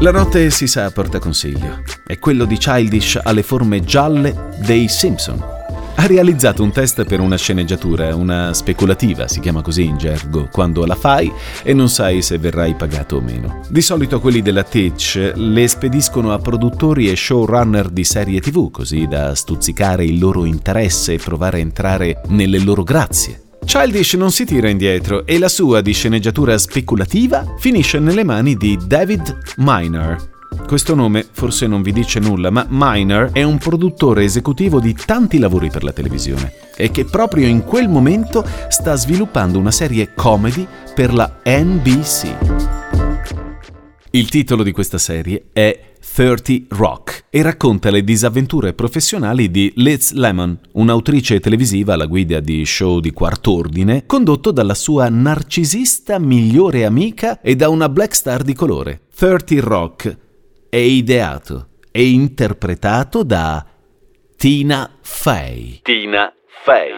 La 0.01 0.11
notte 0.11 0.51
si 0.51 0.67
sa 0.67 0.91
porta 0.91 1.17
consiglio. 1.17 1.81
È 2.05 2.19
quello 2.19 2.45
di 2.45 2.57
Childish 2.57 3.19
alle 3.23 3.41
forme 3.41 3.83
gialle 3.83 4.51
dei 4.59 4.87
Simpson. 4.87 5.54
Ha 5.97 6.07
realizzato 6.07 6.61
un 6.61 6.71
test 6.71 7.05
per 7.05 7.21
una 7.21 7.37
sceneggiatura, 7.37 8.13
una 8.15 8.53
speculativa, 8.53 9.29
si 9.29 9.39
chiama 9.39 9.61
così 9.61 9.85
in 9.85 9.97
gergo, 9.97 10.49
quando 10.51 10.85
la 10.85 10.93
fai 10.95 11.31
e 11.63 11.73
non 11.73 11.87
sai 11.87 12.21
se 12.21 12.37
verrai 12.37 12.75
pagato 12.75 13.15
o 13.15 13.21
meno. 13.21 13.61
Di 13.69 13.81
solito 13.81 14.19
quelli 14.19 14.41
della 14.41 14.63
Teach 14.63 15.31
le 15.35 15.67
spediscono 15.67 16.33
a 16.33 16.39
produttori 16.39 17.09
e 17.09 17.15
showrunner 17.15 17.89
di 17.89 18.03
serie 18.03 18.41
TV, 18.41 18.69
così 18.71 19.07
da 19.07 19.33
stuzzicare 19.33 20.03
il 20.03 20.19
loro 20.19 20.43
interesse 20.43 21.13
e 21.13 21.17
provare 21.17 21.57
a 21.57 21.61
entrare 21.61 22.21
nelle 22.27 22.59
loro 22.59 22.83
grazie. 22.83 23.43
Childish 23.65 24.13
non 24.13 24.31
si 24.31 24.45
tira 24.45 24.69
indietro 24.69 25.25
e 25.25 25.39
la 25.39 25.49
sua 25.49 25.81
di 25.81 25.93
sceneggiatura 25.93 26.57
speculativa 26.57 27.55
finisce 27.57 27.99
nelle 27.99 28.23
mani 28.23 28.55
di 28.55 28.77
David 28.85 29.37
Miner. 29.57 30.34
Questo 30.65 30.95
nome 30.95 31.27
forse 31.31 31.67
non 31.67 31.83
vi 31.83 31.91
dice 31.91 32.19
nulla, 32.19 32.49
ma 32.49 32.65
Miner 32.67 33.29
è 33.31 33.43
un 33.43 33.59
produttore 33.59 34.23
esecutivo 34.23 34.79
di 34.79 34.95
tanti 34.95 35.37
lavori 35.37 35.69
per 35.69 35.83
la 35.83 35.91
televisione 35.91 36.51
e 36.75 36.89
che 36.89 37.05
proprio 37.05 37.45
in 37.45 37.63
quel 37.63 37.87
momento 37.87 38.43
sta 38.69 38.95
sviluppando 38.95 39.59
una 39.59 39.69
serie 39.69 40.13
comedy 40.15 40.67
per 40.95 41.13
la 41.13 41.39
NBC. 41.45 42.35
Il 44.09 44.29
titolo 44.29 44.63
di 44.63 44.71
questa 44.71 44.97
serie 44.97 45.49
è 45.53 45.93
30 45.99 46.75
Rock 46.75 47.25
e 47.29 47.43
racconta 47.43 47.91
le 47.91 48.03
disavventure 48.03 48.73
professionali 48.73 49.51
di 49.51 49.71
Liz 49.75 50.13
Lemon, 50.13 50.57
un'autrice 50.73 51.39
televisiva 51.39 51.93
alla 51.93 52.05
guida 52.07 52.39
di 52.39 52.65
show 52.65 52.99
di 52.99 53.11
quart'ordine, 53.11 54.05
condotto 54.07 54.49
dalla 54.51 54.73
sua 54.73 55.09
narcisista 55.09 56.17
migliore 56.17 56.85
amica 56.85 57.39
e 57.39 57.55
da 57.55 57.69
una 57.69 57.87
black 57.87 58.15
star 58.15 58.41
di 58.41 58.53
colore. 58.53 59.01
30 59.15 59.55
Rock 59.59 60.23
è 60.75 60.79
ideato 60.79 61.69
e 61.89 62.09
interpretato 62.09 63.23
da 63.23 63.65
Tina 64.35 64.91
Fey. 64.99 65.79
Tina 65.81 66.33
Fey. 66.65 66.91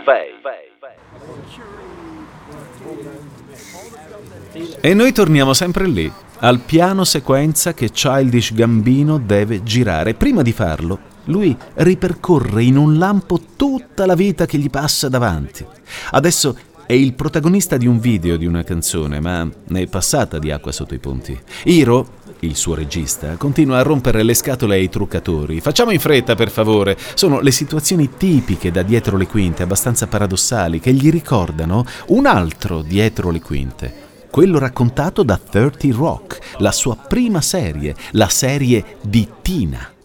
E 4.82 4.94
noi 4.96 5.12
torniamo 5.12 5.54
sempre 5.54 5.86
lì, 5.86 6.12
al 6.40 6.62
piano 6.62 7.04
sequenza 7.04 7.76
che 7.76 7.92
Childish 7.92 8.56
Gambino 8.56 9.20
deve 9.20 9.62
girare. 9.62 10.16
Prima 10.16 10.42
di 10.42 10.54
farlo, 10.54 11.00
lui 11.26 11.56
ripercorre 11.76 12.64
in 12.64 12.78
un 12.78 12.98
lampo 12.98 13.40
tutta 13.56 14.08
la 14.08 14.16
vita 14.16 14.48
che 14.48 14.58
gli 14.58 14.72
passa 14.72 15.08
davanti. 15.08 15.64
Adesso 16.12 16.58
è 16.88 16.94
il 16.94 17.14
protagonista 17.16 17.76
di 17.76 17.86
un 17.86 18.00
video 18.00 18.38
di 18.38 18.46
una 18.46 18.64
canzone, 18.64 19.20
ma 19.20 19.48
ne 19.68 19.82
è 19.82 19.88
passata 19.88 20.40
di 20.40 20.52
acqua 20.52 20.72
sotto 20.72 20.94
i 20.94 21.00
ponti. 21.00 21.38
Hiro, 21.66 22.16
il 22.40 22.56
suo 22.56 22.76
regista, 22.76 23.36
continua 23.36 23.80
a 23.80 23.82
rompere 23.82 24.24
le 24.24 24.34
scatole 24.34 24.76
ai 24.76 24.88
truccatori. 24.88 25.60
Facciamo 25.60 25.92
in 25.92 26.00
fretta, 26.00 26.36
per 26.36 26.50
favore. 26.50 26.98
Sono 27.14 27.42
le 27.42 27.52
situazioni 27.52 28.12
tipiche 28.16 28.72
da 28.72 28.84
dietro 28.84 29.18
le 29.18 29.28
quinte, 29.28 29.64
abbastanza 29.64 30.08
paradossali, 30.08 30.80
che 30.80 30.94
gli 30.94 31.12
ricordano 31.12 31.86
un 32.08 32.26
altro 32.26 32.82
dietro 32.82 33.32
le 33.32 33.42
quinte 33.42 34.06
quello 34.30 34.60
raccontato 34.60 35.24
da 35.24 35.38
30 35.38 35.88
Rock, 35.94 36.58
la 36.60 36.72
sua 36.72 36.96
prima 36.96 37.42
serie, 37.42 37.96
la 38.12 38.30
serie 38.30 38.98
di 39.02 39.28
Tina. 39.42 39.97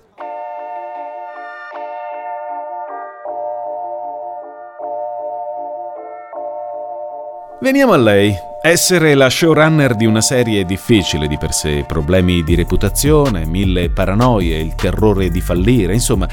Veniamo 7.63 7.93
a 7.93 7.97
lei. 7.97 8.35
Essere 8.61 9.15
la 9.15 9.31
showrunner 9.31 9.95
di 9.95 10.05
una 10.05 10.21
serie 10.21 10.63
è 10.63 10.65
difficile 10.65 11.29
di 11.29 11.39
per 11.39 11.53
sé, 11.53 11.85
problemi 11.87 12.43
di 12.43 12.57
reputazione, 12.57 13.47
mille 13.47 13.89
paranoie, 13.89 14.59
il 14.59 14.75
terrore 14.75 15.31
di 15.31 15.41
fallire, 15.41 15.95
insomma, 15.95 16.27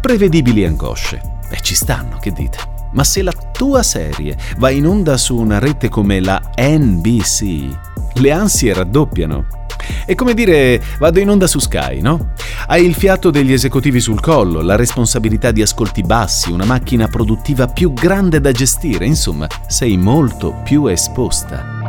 prevedibili 0.00 0.64
angosce. 0.64 1.20
E 1.50 1.60
ci 1.60 1.74
stanno, 1.74 2.16
che 2.18 2.32
dite? 2.32 2.56
Ma 2.92 3.04
se 3.04 3.20
la 3.20 3.32
tua 3.52 3.82
serie 3.82 4.38
va 4.56 4.70
in 4.70 4.86
onda 4.86 5.18
su 5.18 5.36
una 5.36 5.58
rete 5.58 5.90
come 5.90 6.18
la 6.18 6.40
NBC, 6.56 7.76
le 8.14 8.32
ansie 8.32 8.72
raddoppiano. 8.72 9.59
È 10.04 10.14
come 10.14 10.34
dire 10.34 10.82
vado 10.98 11.20
in 11.20 11.30
onda 11.30 11.46
su 11.46 11.58
Sky, 11.58 12.00
no? 12.00 12.32
Hai 12.66 12.84
il 12.84 12.94
fiato 12.94 13.30
degli 13.30 13.52
esecutivi 13.52 14.00
sul 14.00 14.20
collo, 14.20 14.60
la 14.60 14.76
responsabilità 14.76 15.50
di 15.50 15.62
ascolti 15.62 16.02
bassi, 16.02 16.52
una 16.52 16.64
macchina 16.64 17.08
produttiva 17.08 17.66
più 17.66 17.92
grande 17.92 18.40
da 18.40 18.52
gestire, 18.52 19.06
insomma, 19.06 19.46
sei 19.66 19.96
molto 19.96 20.60
più 20.62 20.86
esposta. 20.86 21.79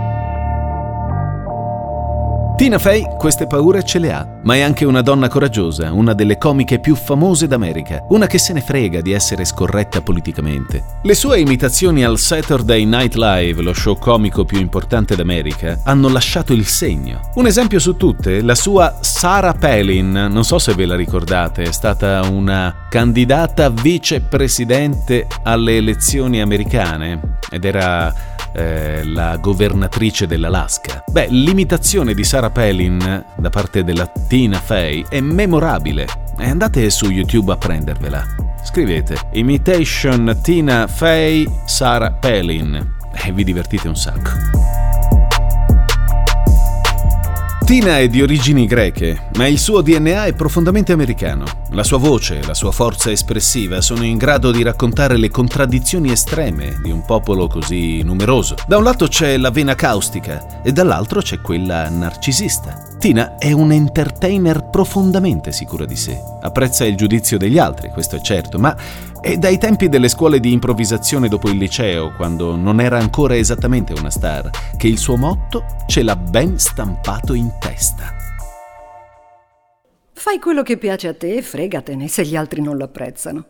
Tina 2.62 2.78
Fey 2.78 3.04
queste 3.18 3.48
paure 3.48 3.82
ce 3.82 3.98
le 3.98 4.14
ha, 4.14 4.40
ma 4.44 4.54
è 4.54 4.62
anche 4.62 4.86
una 4.86 5.02
donna 5.02 5.28
coraggiosa, 5.28 5.92
una 5.92 6.14
delle 6.14 6.38
comiche 6.38 6.80
più 6.80 6.94
famose 6.94 7.48
d'America, 7.48 8.06
una 8.10 8.28
che 8.28 8.38
se 8.38 8.54
ne 8.54 8.62
frega 8.62 9.02
di 9.02 9.14
essere 9.14 9.46
scorretta 9.46 10.04
politicamente. 10.04 10.84
Le 11.02 11.16
sue 11.16 11.40
imitazioni 11.40 12.04
al 12.04 12.20
Saturday 12.20 12.86
Night 12.86 13.16
Live, 13.16 13.64
lo 13.64 13.74
show 13.74 13.98
comico 13.98 14.46
più 14.46 14.60
importante 14.60 15.16
d'America, 15.16 15.80
hanno 15.86 16.08
lasciato 16.08 16.54
il 16.54 16.68
segno. 16.68 17.32
Un 17.34 17.48
esempio 17.48 17.80
su 17.80 17.98
tutte, 17.98 18.44
la 18.44 18.54
sua 18.54 19.00
Sarah 19.00 19.54
Palin, 19.54 20.12
non 20.12 20.44
so 20.44 20.60
se 20.60 20.76
ve 20.76 20.86
la 20.86 20.96
ricordate, 20.96 21.64
è 21.64 21.72
stata 21.72 22.22
una 22.30 22.86
candidata 22.90 23.72
vicepresidente 23.72 25.26
alle 25.42 25.78
elezioni 25.78 26.40
americane 26.40 27.38
ed 27.50 27.66
era 27.66 28.14
eh, 28.54 29.04
la 29.04 29.38
governatrice 29.38 30.28
dell'Alaska. 30.28 31.04
Beh, 31.10 31.28
l'imitazione 31.30 32.14
di 32.14 32.24
Sarah 32.24 32.50
Palin 32.50 33.26
da 33.36 33.50
parte 33.50 33.84
della 33.84 34.12
Tina 34.28 34.60
Fey 34.60 35.06
è 35.10 35.20
memorabile. 35.20 36.08
E 36.38 36.50
andate 36.50 36.90
su 36.90 37.10
YouTube 37.10 37.52
a 37.52 37.58
prendervela. 37.58 38.24
Scrivete 38.64 39.18
Imitation 39.34 40.40
Tina 40.42 40.88
Fey 40.88 41.48
Sarah 41.66 42.12
Palin 42.12 42.96
e 43.14 43.32
vi 43.32 43.44
divertite 43.44 43.88
un 43.88 43.96
sacco. 43.96 44.91
Tina 47.66 48.00
è 48.00 48.10
di 48.10 48.22
origini 48.22 48.66
greche, 48.66 49.30
ma 49.36 49.48
il 49.48 49.58
suo 49.58 49.82
DNA 49.82 50.26
è 50.26 50.34
profondamente 50.34 50.92
americano. 50.92 51.46
La 51.70 51.84
sua 51.84 51.98
voce 51.98 52.40
e 52.40 52.46
la 52.46 52.54
sua 52.54 52.72
forza 52.72 53.12
espressiva 53.12 53.80
sono 53.80 54.04
in 54.04 54.18
grado 54.18 54.52
di 54.52 54.62
raccontare 54.62 55.16
le 55.16 55.30
contraddizioni 55.30 56.12
estreme 56.12 56.80
di 56.84 56.92
un 56.92 57.06
popolo 57.06 57.48
così 57.48 58.02
numeroso. 58.02 58.56
Da 58.68 58.78
un 58.78 58.84
lato 58.84 59.08
c'è 59.08 59.38
la 59.38 59.52
vena 59.52 59.76
caustica 59.76 60.62
e 60.64 60.74
dall'altro 60.74 61.22
c'è 61.22 61.40
quella 61.40 61.88
narcisista. 61.88 62.90
Tina 63.00 63.38
è 63.38 63.52
un 63.52 63.72
entertainer 63.72 64.70
profondamente 64.70 65.52
sicura 65.52 65.86
di 65.86 65.96
sé. 65.96 66.20
Apprezza 66.42 66.84
il 66.86 66.98
giudizio 66.98 67.38
degli 67.38 67.58
altri, 67.58 67.90
questo 67.90 68.18
è 68.18 68.22
certo, 68.22 68.60
ma 68.60 68.76
È 69.22 69.38
dai 69.38 69.60
tempi 69.60 69.88
delle 69.88 70.10
scuole 70.10 70.40
di 70.40 70.52
improvvisazione 70.52 71.28
dopo 71.28 71.48
il 71.48 71.58
liceo, 71.58 72.12
quando 72.16 72.56
non 72.56 72.80
era 72.80 72.98
ancora 72.98 73.38
esattamente 73.38 73.94
una 73.94 74.10
star, 74.10 74.50
che 74.76 74.88
il 74.88 74.98
suo 74.98 75.16
motto 75.16 75.64
ce 75.86 76.02
l'ha 76.02 76.16
ben 76.16 76.58
stampato 76.58 77.36
in 77.36 77.52
testa. 77.60 78.16
Fai 80.12 80.40
quello 80.40 80.64
che 80.64 80.78
piace 80.78 81.08
a 81.08 81.14
te 81.14 81.36
e 81.36 81.44
fregatene 81.44 82.08
se 82.08 82.26
gli 82.26 82.36
altri 82.36 82.62
non 82.62 82.78
lo 82.78 82.86
apprezzano. 82.86 83.46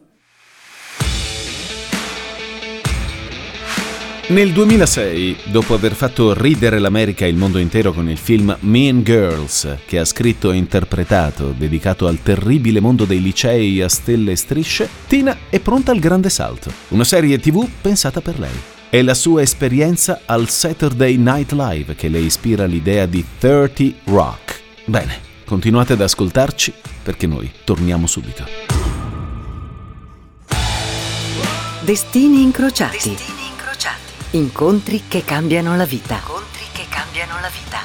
Nel 4.32 4.54
2006, 4.54 5.36
dopo 5.48 5.74
aver 5.74 5.92
fatto 5.92 6.34
ridere 6.34 6.80
l'America 6.80 7.26
e 7.26 7.28
il 7.28 7.36
mondo 7.36 7.58
intero 7.58 7.92
con 7.92 8.10
il 8.10 8.18
film 8.18 8.56
Mean 8.62 9.04
Girls, 9.04 9.76
che 9.86 10.00
ha 10.00 10.06
scritto 10.06 10.52
e 10.52 10.56
interpretato, 10.56 11.54
dedicato 11.56 12.08
al 12.08 12.22
terribile 12.24 12.80
mondo 12.80 13.04
dei 13.04 13.22
licei 13.22 13.82
a 13.82 13.90
stelle 13.90 14.32
e 14.32 14.36
strisce, 14.38 14.88
Tina 15.06 15.38
è 15.50 15.60
pronta 15.60 15.92
al 15.92 16.00
grande 16.00 16.30
salto. 16.30 16.72
Una 16.90 17.04
serie 17.04 17.40
tv 17.40 17.68
pensata 17.82 18.22
per 18.22 18.40
lei. 18.40 18.58
È 18.90 19.02
la 19.02 19.16
sua 19.16 19.42
esperienza 19.42 20.22
al 20.26 20.48
Saturday 20.48 21.18
Night 21.18 21.52
Live 21.52 21.96
che 21.96 22.08
le 22.08 22.20
ispira 22.20 22.64
l'idea 22.64 23.06
di 23.06 23.26
30 23.38 23.84
Rock. 24.06 24.62
Bene, 24.86 25.20
continuate 25.44 25.92
ad 25.92 26.02
ascoltarci 26.02 26.74
perché 27.04 27.28
noi 27.28 27.52
torniamo 27.66 28.08
subito. 28.08 28.46
Destini 31.82 32.42
incrociati. 32.44 33.10
Destini. 33.10 33.41
Incontri 34.34 35.02
che 35.10 35.26
cambiano 35.26 35.76
la 35.76 35.84
vita. 35.84 36.16
Incontri 36.16 36.64
che 36.72 36.86
cambiano 36.88 37.34
la 37.42 37.50
vita. 37.50 37.80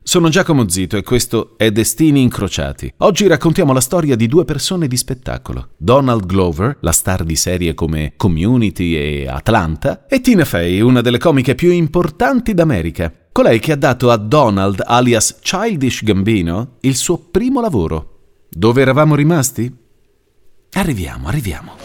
Sono 0.00 0.28
Giacomo 0.28 0.68
Zito 0.68 0.96
e 0.96 1.02
questo 1.02 1.54
è 1.56 1.72
Destini 1.72 2.22
Incrociati. 2.22 2.94
Oggi 2.98 3.26
raccontiamo 3.26 3.72
la 3.72 3.80
storia 3.80 4.14
di 4.14 4.28
due 4.28 4.44
persone 4.44 4.86
di 4.86 4.96
spettacolo. 4.96 5.70
Donald 5.76 6.24
Glover, 6.24 6.76
la 6.82 6.92
star 6.92 7.24
di 7.24 7.34
serie 7.34 7.74
come 7.74 8.12
Community 8.16 8.94
e 8.94 9.26
Atlanta, 9.26 10.06
e 10.06 10.20
Tina 10.20 10.44
Fey, 10.44 10.78
una 10.78 11.00
delle 11.00 11.18
comiche 11.18 11.56
più 11.56 11.72
importanti 11.72 12.54
d'America. 12.54 13.12
Colei 13.32 13.58
che 13.58 13.72
ha 13.72 13.76
dato 13.76 14.12
a 14.12 14.16
Donald, 14.16 14.84
alias 14.86 15.40
Childish 15.40 16.04
Gambino, 16.04 16.76
il 16.82 16.94
suo 16.94 17.18
primo 17.18 17.60
lavoro. 17.60 18.18
Dove 18.48 18.82
eravamo 18.82 19.16
rimasti? 19.16 19.86
Arriviamo, 20.74 21.28
arriviamo. 21.28 21.76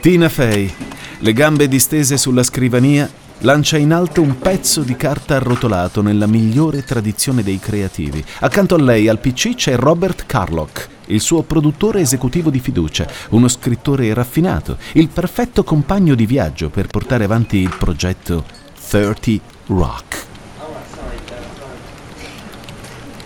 Tina 0.00 0.28
Fey, 0.28 0.74
le 1.18 1.32
gambe 1.32 1.68
distese 1.68 2.16
sulla 2.16 2.42
scrivania, 2.42 3.08
lancia 3.40 3.76
in 3.76 3.92
alto 3.92 4.22
un 4.22 4.38
pezzo 4.38 4.80
di 4.80 4.96
carta 4.96 5.36
arrotolato 5.36 6.02
nella 6.02 6.26
migliore 6.26 6.82
tradizione 6.82 7.42
dei 7.42 7.58
creativi. 7.58 8.24
Accanto 8.40 8.74
a 8.74 8.82
lei 8.82 9.08
al 9.08 9.18
PC 9.20 9.54
c'è 9.54 9.76
Robert 9.76 10.24
Carlock, 10.26 10.88
il 11.06 11.20
suo 11.20 11.42
produttore 11.42 12.00
esecutivo 12.00 12.50
di 12.50 12.60
fiducia, 12.60 13.06
uno 13.30 13.48
scrittore 13.48 14.12
raffinato, 14.14 14.78
il 14.92 15.08
perfetto 15.08 15.62
compagno 15.64 16.14
di 16.14 16.26
viaggio 16.26 16.70
per 16.70 16.86
portare 16.86 17.24
avanti 17.24 17.58
il 17.58 17.74
progetto 17.78 18.62
30 18.86 19.42
Rock. 19.66 20.26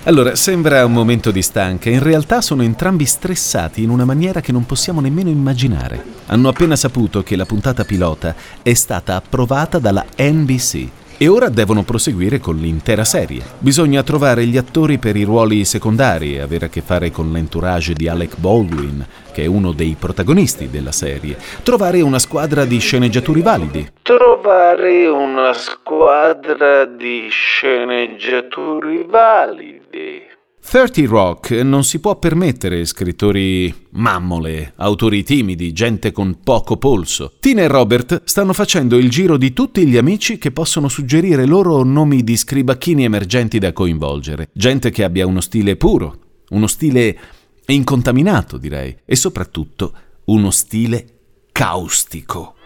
Allora, 0.04 0.34
sembra 0.36 0.84
un 0.86 0.92
momento 0.92 1.30
di 1.30 1.42
stanca, 1.42 1.90
in 1.90 2.02
realtà 2.02 2.40
sono 2.40 2.62
entrambi 2.62 3.04
stressati 3.04 3.82
in 3.82 3.90
una 3.90 4.06
maniera 4.06 4.40
che 4.40 4.52
non 4.52 4.64
possiamo 4.64 5.00
nemmeno 5.00 5.28
immaginare. 5.28 6.02
Hanno 6.26 6.48
appena 6.48 6.76
saputo 6.76 7.22
che 7.22 7.36
la 7.36 7.44
puntata 7.44 7.84
pilota 7.84 8.34
è 8.62 8.72
stata 8.72 9.16
approvata 9.16 9.78
dalla 9.78 10.06
NBC 10.16 10.88
e 11.18 11.26
ora 11.26 11.48
devono 11.48 11.82
proseguire 11.82 12.38
con 12.38 12.56
l'intera 12.56 13.04
serie. 13.04 13.42
Bisogna 13.58 14.02
trovare 14.04 14.46
gli 14.46 14.56
attori 14.56 14.98
per 14.98 15.16
i 15.16 15.24
ruoli 15.24 15.64
secondari 15.64 16.38
avere 16.38 16.66
a 16.66 16.68
che 16.68 16.80
fare 16.80 17.10
con 17.10 17.32
l'entourage 17.32 17.92
di 17.92 18.06
Alec 18.08 18.38
Baldwin, 18.38 19.04
che 19.32 19.42
è 19.42 19.46
uno 19.46 19.72
dei 19.72 19.96
protagonisti 19.98 20.70
della 20.70 20.92
serie. 20.92 21.36
Trovare 21.64 22.00
una 22.00 22.20
squadra 22.20 22.64
di 22.64 22.78
sceneggiatori 22.78 23.42
validi. 23.42 23.90
Trovare 24.02 25.08
una 25.08 25.52
squadra 25.52 26.84
di 26.84 27.26
sceneggiatori 27.28 29.04
validi. 29.08 30.27
30 30.70 31.06
Rock 31.06 31.50
non 31.62 31.82
si 31.82 31.98
può 31.98 32.18
permettere 32.18 32.84
scrittori 32.84 33.74
mammole, 33.92 34.74
autori 34.76 35.22
timidi, 35.22 35.72
gente 35.72 36.12
con 36.12 36.40
poco 36.44 36.76
polso. 36.76 37.32
Tina 37.40 37.62
e 37.62 37.68
Robert 37.68 38.20
stanno 38.24 38.52
facendo 38.52 38.98
il 38.98 39.08
giro 39.08 39.38
di 39.38 39.54
tutti 39.54 39.86
gli 39.86 39.96
amici 39.96 40.36
che 40.36 40.52
possono 40.52 40.88
suggerire 40.88 41.46
loro 41.46 41.82
nomi 41.84 42.22
di 42.22 42.36
scribacchini 42.36 43.04
emergenti 43.04 43.58
da 43.58 43.72
coinvolgere. 43.72 44.50
Gente 44.52 44.90
che 44.90 45.04
abbia 45.04 45.26
uno 45.26 45.40
stile 45.40 45.76
puro, 45.76 46.18
uno 46.50 46.66
stile 46.66 47.18
incontaminato, 47.64 48.58
direi, 48.58 48.94
e 49.06 49.16
soprattutto 49.16 49.92
uno 50.26 50.50
stile 50.50 51.06
caustico. 51.50 52.56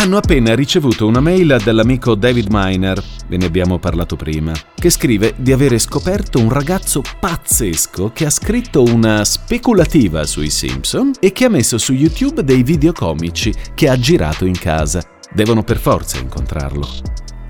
Hanno 0.00 0.16
appena 0.16 0.54
ricevuto 0.54 1.06
una 1.06 1.20
mail 1.20 1.58
dall'amico 1.62 2.14
David 2.14 2.46
Miner, 2.48 3.04
ve 3.28 3.36
ne 3.36 3.44
abbiamo 3.44 3.78
parlato 3.78 4.16
prima, 4.16 4.54
che 4.74 4.88
scrive 4.88 5.34
di 5.36 5.52
avere 5.52 5.78
scoperto 5.78 6.38
un 6.38 6.48
ragazzo 6.48 7.02
pazzesco 7.20 8.10
che 8.14 8.24
ha 8.24 8.30
scritto 8.30 8.82
una 8.82 9.22
speculativa 9.26 10.24
sui 10.24 10.48
Simpson 10.48 11.12
e 11.20 11.32
che 11.32 11.44
ha 11.44 11.50
messo 11.50 11.76
su 11.76 11.92
YouTube 11.92 12.42
dei 12.42 12.62
video 12.62 12.92
comici 12.92 13.52
che 13.74 13.90
ha 13.90 13.98
girato 13.98 14.46
in 14.46 14.58
casa. 14.58 15.02
Devono 15.34 15.62
per 15.62 15.76
forza 15.76 16.16
incontrarlo. 16.16 16.88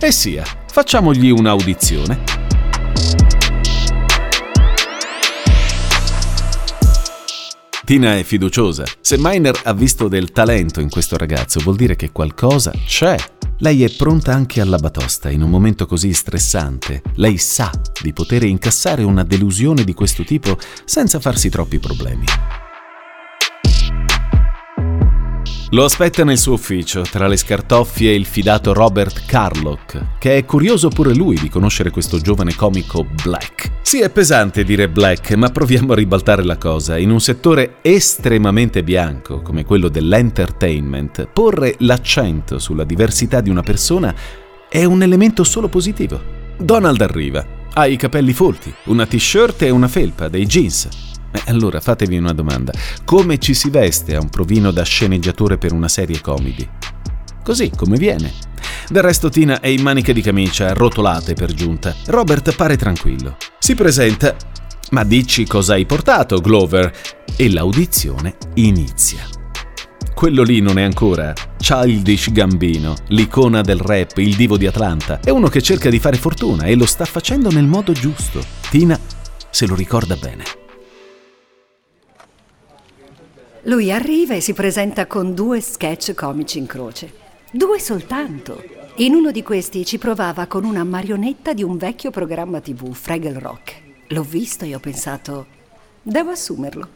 E 0.01 0.11
sia, 0.11 0.43
facciamogli 0.67 1.31
un'audizione. 1.31 2.40
Tina 7.91 8.17
è 8.17 8.23
fiduciosa. 8.23 8.85
Se 9.01 9.17
Miner 9.19 9.63
ha 9.65 9.73
visto 9.73 10.07
del 10.07 10.31
talento 10.31 10.79
in 10.79 10.89
questo 10.89 11.17
ragazzo, 11.17 11.59
vuol 11.59 11.75
dire 11.75 11.97
che 11.97 12.13
qualcosa 12.13 12.71
c'è. 12.87 13.17
Lei 13.59 13.83
è 13.83 13.91
pronta 13.91 14.33
anche 14.33 14.61
alla 14.61 14.79
batosta 14.79 15.29
in 15.29 15.43
un 15.43 15.51
momento 15.51 15.87
così 15.87 16.13
stressante. 16.13 17.03
Lei 17.15 17.37
sa 17.37 17.69
di 18.01 18.13
poter 18.13 18.45
incassare 18.45 19.03
una 19.03 19.25
delusione 19.25 19.83
di 19.83 19.93
questo 19.93 20.23
tipo 20.23 20.57
senza 20.85 21.19
farsi 21.19 21.49
troppi 21.49 21.81
problemi. 21.81 22.27
Lo 25.73 25.85
aspetta 25.85 26.25
nel 26.25 26.37
suo 26.37 26.55
ufficio, 26.55 27.03
tra 27.03 27.29
le 27.29 27.37
scartoffie 27.37 28.13
il 28.13 28.27
fidato 28.27 28.73
Robert 28.73 29.25
Carlock, 29.25 30.19
che 30.19 30.37
è 30.37 30.45
curioso 30.45 30.89
pure 30.89 31.15
lui 31.15 31.39
di 31.39 31.49
conoscere 31.49 31.91
questo 31.91 32.19
giovane 32.19 32.57
comico 32.57 33.07
Black. 33.23 33.71
Sì, 33.81 34.01
è 34.01 34.11
pesante 34.11 34.65
dire 34.65 34.89
Black, 34.89 35.35
ma 35.35 35.49
proviamo 35.49 35.93
a 35.93 35.95
ribaltare 35.95 36.43
la 36.43 36.57
cosa. 36.57 36.99
In 36.99 37.11
un 37.11 37.21
settore 37.21 37.77
estremamente 37.83 38.83
bianco, 38.83 39.43
come 39.43 39.65
quello 39.65 39.89
dell'entertainment, 39.89 41.29
porre 41.33 41.77
l'accento 41.79 42.59
sulla 42.59 42.83
diversità 42.83 43.41
di 43.41 43.51
una 43.51 43.63
persona 43.63 44.13
è 44.69 44.83
un 44.83 45.03
elemento 45.03 45.45
solo 45.45 45.69
positivo. 45.69 46.21
Donald 46.59 47.01
arriva, 47.01 47.47
ha 47.75 47.87
i 47.87 47.95
capelli 47.95 48.33
folti, 48.33 48.75
una 48.87 49.07
t-shirt 49.07 49.63
e 49.63 49.71
una 49.71 49.87
felpa, 49.87 50.27
dei 50.27 50.47
jeans. 50.47 51.10
Eh, 51.33 51.43
allora 51.47 51.81
fatevi 51.81 52.17
una 52.17 52.33
domanda. 52.33 52.73
Come 53.05 53.39
ci 53.39 53.55
si 53.55 53.71
veste 53.71 54.17
a 54.17 54.21
un 54.21 54.29
provino 54.29 54.71
da 54.71 54.83
sceneggiatore 54.83 55.59
per 55.59 55.73
una 55.73 55.89
serie 55.89 56.21
comedy? 56.21 56.69
Così 57.43 57.71
come 57.75 57.97
viene. 57.97 58.33
Del 58.89 59.03
resto 59.03 59.29
Tina 59.29 59.61
è 59.61 59.69
in 59.69 59.83
maniche 59.83 60.13
di 60.13 60.21
camicia, 60.21 60.73
rotolate 60.73 61.35
per 61.35 61.53
giunta. 61.53 61.95
Robert 62.07 62.55
pare 62.55 62.77
tranquillo. 62.77 63.37
Si 63.59 63.75
presenta. 63.75 64.35
Ma 64.91 65.05
dici 65.05 65.47
cosa 65.47 65.75
hai 65.75 65.87
portato, 65.87 66.41
Glover? 66.41 66.93
E 67.37 67.51
l'audizione 67.51 68.37
inizia. 68.55 69.25
Quello 70.13 70.43
lì 70.43 70.61
non 70.61 70.79
è 70.79 70.83
ancora 70.83 71.33
Childish 71.57 72.31
Gambino, 72.33 72.95
l'icona 73.09 73.63
del 73.63 73.79
rap, 73.79 74.19
il 74.19 74.35
divo 74.35 74.59
di 74.59 74.67
Atlanta. 74.67 75.21
È 75.21 75.31
uno 75.31 75.49
che 75.49 75.63
cerca 75.63 75.89
di 75.89 75.99
fare 75.99 76.17
fortuna 76.17 76.65
e 76.65 76.75
lo 76.75 76.85
sta 76.85 77.05
facendo 77.05 77.51
nel 77.51 77.67
modo 77.67 77.93
giusto. 77.93 78.45
Tina 78.69 78.99
se 79.49 79.67
lo 79.67 79.75
ricorda 79.75 80.17
bene. 80.17 80.45
Lui 83.65 83.93
arriva 83.93 84.35
e 84.35 84.41
si 84.41 84.55
presenta 84.55 85.07
con 85.07 85.35
due 85.35 85.61
sketch 85.61 86.15
comici 86.15 86.57
in 86.57 86.65
croce. 86.65 87.13
Due 87.53 87.79
soltanto. 87.79 88.63
In 88.97 89.15
uno 89.15 89.31
di 89.31 89.43
questi 89.43 89.85
ci 89.85 89.99
provava 89.99 90.47
con 90.47 90.65
una 90.65 90.83
marionetta 90.83 91.53
di 91.53 91.63
un 91.63 91.77
vecchio 91.77 92.11
programma 92.11 92.61
TV, 92.61 92.95
Fraggle 92.95 93.39
Rock. 93.39 93.83
L'ho 94.09 94.23
visto 94.23 94.65
e 94.65 94.75
ho 94.75 94.79
pensato, 94.79 95.47
devo 96.03 96.31
assumerlo. 96.31 96.89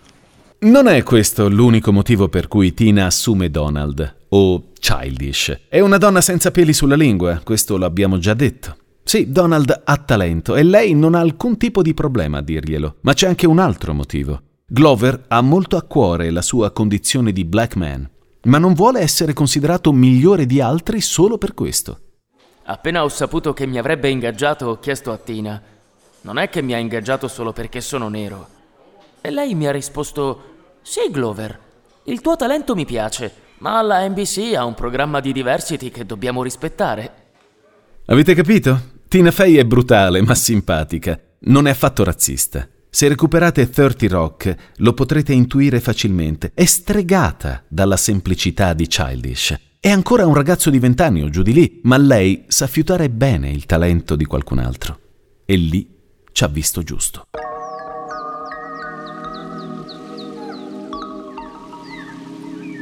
Non 0.61 0.89
è 0.89 1.03
questo 1.03 1.51
l'unico 1.51 1.93
motivo 1.93 2.29
per 2.29 2.49
cui 2.49 2.73
Tina 2.73 3.07
assume 3.07 3.51
Donald, 3.51 4.17
o 4.31 4.71
Childish. 4.81 5.67
È 5.69 5.81
una 5.81 5.99
donna 5.99 6.23
senza 6.23 6.51
peli 6.51 6.73
sulla 6.73 6.97
lingua, 6.97 7.43
questo 7.45 7.77
l'abbiamo 7.77 8.17
già 8.17 8.33
detto. 8.33 8.77
Sì, 9.03 9.31
Donald 9.31 9.83
ha 9.85 9.97
talento 9.99 10.57
e 10.57 10.63
lei 10.63 10.95
non 10.95 11.15
ha 11.15 11.21
alcun 11.21 11.59
tipo 11.59 11.83
di 11.83 11.93
problema 11.93 12.39
a 12.39 12.43
dirglielo, 12.43 12.97
ma 13.03 13.13
c'è 13.13 13.27
anche 13.27 13.47
un 13.47 13.59
altro 13.59 13.93
motivo. 13.93 14.41
Glover 14.67 15.27
ha 15.29 15.43
molto 15.43 15.77
a 15.77 15.83
cuore 15.83 16.31
la 16.31 16.41
sua 16.41 16.71
condizione 16.71 17.33
di 17.33 17.45
black 17.45 17.77
man, 17.77 18.09
ma 18.45 18.57
non 18.57 18.73
vuole 18.73 19.01
essere 19.01 19.35
considerato 19.35 19.93
migliore 19.93 20.47
di 20.47 20.59
altri 20.59 21.03
solo 21.03 21.37
per 21.37 21.53
questo. 21.53 22.01
Appena 22.65 23.05
ho 23.05 23.09
saputo 23.11 23.53
che 23.53 23.67
mi 23.67 23.77
avrebbe 23.77 24.09
ingaggiato, 24.09 24.69
ho 24.69 24.79
chiesto 24.79 25.13
a 25.13 25.19
Tina. 25.19 25.61
Non 26.23 26.39
è 26.39 26.49
che 26.49 26.63
mi 26.63 26.73
ha 26.73 26.79
ingaggiato 26.79 27.29
solo 27.29 27.53
perché 27.53 27.83
sono 27.83 28.09
nero. 28.09 28.49
E 29.21 29.31
lei 29.31 29.55
mi 29.55 29.67
ha 29.67 29.71
risposto: 29.71 30.43
Sì, 30.81 31.11
Glover, 31.11 31.59
il 32.05 32.23
tuo 32.23 32.35
talento 32.35 32.75
mi 32.75 32.87
piace, 32.87 33.33
ma 33.59 33.83
la 33.83 34.09
NBC 34.09 34.55
ha 34.57 34.65
un 34.65 34.73
programma 34.73 35.21
di 35.21 35.33
diversity 35.33 35.91
che 35.91 36.07
dobbiamo 36.07 36.43
rispettare. 36.43 37.33
Avete 38.07 38.35
capito? 38.35 38.93
Tina 39.09 39.31
Fey 39.31 39.57
è 39.57 39.65
brutale 39.67 40.23
ma 40.23 40.35
simpatica. 40.35 41.21
Non 41.41 41.67
è 41.67 41.71
affatto 41.71 42.03
razzista. 42.03 42.67
Se 42.95 43.09
recuperate 43.09 43.69
30 43.69 44.07
Rock 44.07 44.55
lo 44.77 44.93
potrete 44.93 45.33
intuire 45.33 45.81
facilmente. 45.81 46.53
È 46.55 46.65
stregata 46.65 47.65
dalla 47.67 47.97
semplicità 47.97 48.73
di 48.73 48.87
Childish. 48.87 49.59
È 49.81 49.91
ancora 49.91 50.25
un 50.27 50.33
ragazzo 50.33 50.71
di 50.71 50.79
vent'anni 50.79 51.21
o 51.21 51.29
giù 51.29 51.43
di 51.43 51.53
lì, 51.53 51.81
ma 51.83 51.97
lei 51.97 52.45
sa 52.47 52.69
fiutare 52.69 53.11
bene 53.11 53.51
il 53.51 53.67
talento 53.67 54.15
di 54.15 54.25
qualcun 54.27 54.61
altro. 54.61 55.01
E 55.45 55.57
lì 55.57 55.91
ci 56.31 56.45
ha 56.45 56.47
visto 56.47 56.85
giusto. 56.85 57.27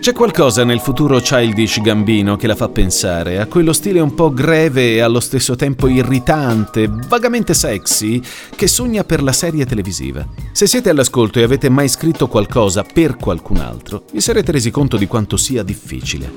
C'è 0.02 0.12
qualcosa 0.12 0.64
nel 0.64 0.80
futuro 0.80 1.20
childish 1.20 1.80
Gambino 1.80 2.34
che 2.34 2.48
la 2.48 2.56
fa 2.56 2.68
pensare 2.68 3.38
a 3.38 3.46
quello 3.46 3.72
stile 3.72 4.00
un 4.00 4.14
po' 4.14 4.32
greve 4.32 4.94
e 4.94 5.00
allo 5.00 5.20
stesso 5.20 5.54
tempo 5.54 5.86
irritante, 5.86 6.90
vagamente 7.06 7.54
sexy, 7.54 8.20
che 8.56 8.66
sogna 8.66 9.04
per 9.04 9.22
la 9.22 9.30
serie 9.30 9.64
televisiva. 9.64 10.26
Se 10.50 10.66
siete 10.66 10.90
all'ascolto 10.90 11.38
e 11.38 11.44
avete 11.44 11.68
mai 11.68 11.88
scritto 11.88 12.26
qualcosa 12.26 12.82
per 12.82 13.14
qualcun 13.14 13.58
altro, 13.58 14.06
vi 14.10 14.20
sarete 14.20 14.50
resi 14.50 14.72
conto 14.72 14.96
di 14.96 15.06
quanto 15.06 15.36
sia 15.36 15.62
difficile. 15.62 16.32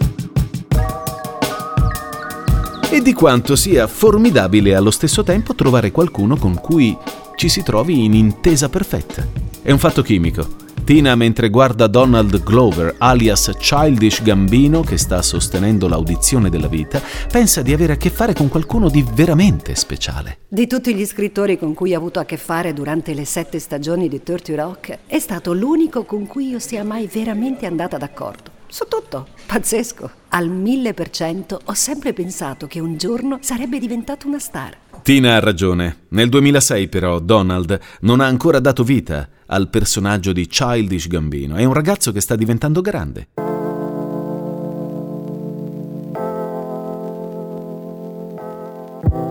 E 2.92 3.02
di 3.02 3.14
quanto 3.14 3.56
sia 3.56 3.88
formidabile 3.88 4.76
allo 4.76 4.92
stesso 4.92 5.24
tempo 5.24 5.56
trovare 5.56 5.90
qualcuno 5.90 6.36
con 6.36 6.54
cui 6.54 6.96
ci 7.36 7.50
si 7.50 7.64
trovi 7.64 8.06
in 8.06 8.14
intesa 8.14 8.70
perfetta. 8.70 9.28
È 9.64 9.72
un 9.72 9.80
fatto 9.80 10.04
chimico 10.04 10.65
Tina, 10.86 11.16
mentre 11.16 11.50
guarda 11.50 11.88
Donald 11.88 12.44
Glover, 12.44 12.94
alias 13.00 13.50
Childish 13.58 14.22
Gambino, 14.22 14.82
che 14.82 15.00
sta 15.00 15.24
sostenendo 15.24 15.88
l'audizione 15.88 16.52
della 16.52 16.68
vita, 16.68 17.02
pensa 17.32 17.64
di 17.64 17.74
avere 17.74 17.94
a 17.94 17.98
che 17.98 18.12
fare 18.12 18.34
con 18.34 18.50
qualcuno 18.50 18.88
di 18.88 19.04
veramente 19.16 19.74
speciale. 19.74 20.38
Di 20.48 20.68
tutti 20.68 20.94
gli 20.94 21.04
scrittori 21.04 21.58
con 21.58 21.74
cui 21.74 21.96
ho 21.96 21.98
avuto 21.98 22.20
a 22.20 22.26
che 22.26 22.38
fare 22.38 22.72
durante 22.72 23.16
le 23.16 23.26
sette 23.26 23.58
stagioni 23.58 24.08
di 24.08 24.22
Dirty 24.24 24.54
Rock, 24.54 25.00
è 25.08 25.18
stato 25.18 25.54
l'unico 25.54 26.04
con 26.04 26.28
cui 26.28 26.50
io 26.50 26.60
sia 26.60 26.84
mai 26.84 27.10
veramente 27.12 27.66
andata 27.66 27.98
d'accordo. 27.98 28.52
Su 28.68 28.86
tutto, 28.88 29.28
pazzesco. 29.46 30.12
Al 30.30 30.50
mille 30.50 30.94
per 30.94 31.10
cento 31.10 31.62
ho 31.64 31.74
sempre 31.74 32.14
pensato 32.14 32.68
che 32.68 32.80
un 32.80 32.98
giorno 32.98 33.40
sarebbe 33.42 33.80
diventato 33.80 34.28
una 34.28 34.40
star. 34.40 34.78
Tina 35.06 35.36
ha 35.36 35.40
ragione. 35.40 35.98
Nel 36.10 36.30
2006 36.30 36.88
però 36.88 37.20
Donald 37.20 37.80
non 38.00 38.22
ha 38.22 38.26
ancora 38.26 38.60
dato 38.60 38.84
vita 38.84 39.30
al 39.46 39.70
personaggio 39.70 40.34
di 40.34 40.48
Childish 40.48 41.08
Gambino. 41.08 41.58
È 41.58 41.64
un 41.64 41.74
ragazzo 41.74 42.12
che 42.12 42.20
sta 42.22 42.36
diventando 42.36 42.82
grande. 42.82 43.28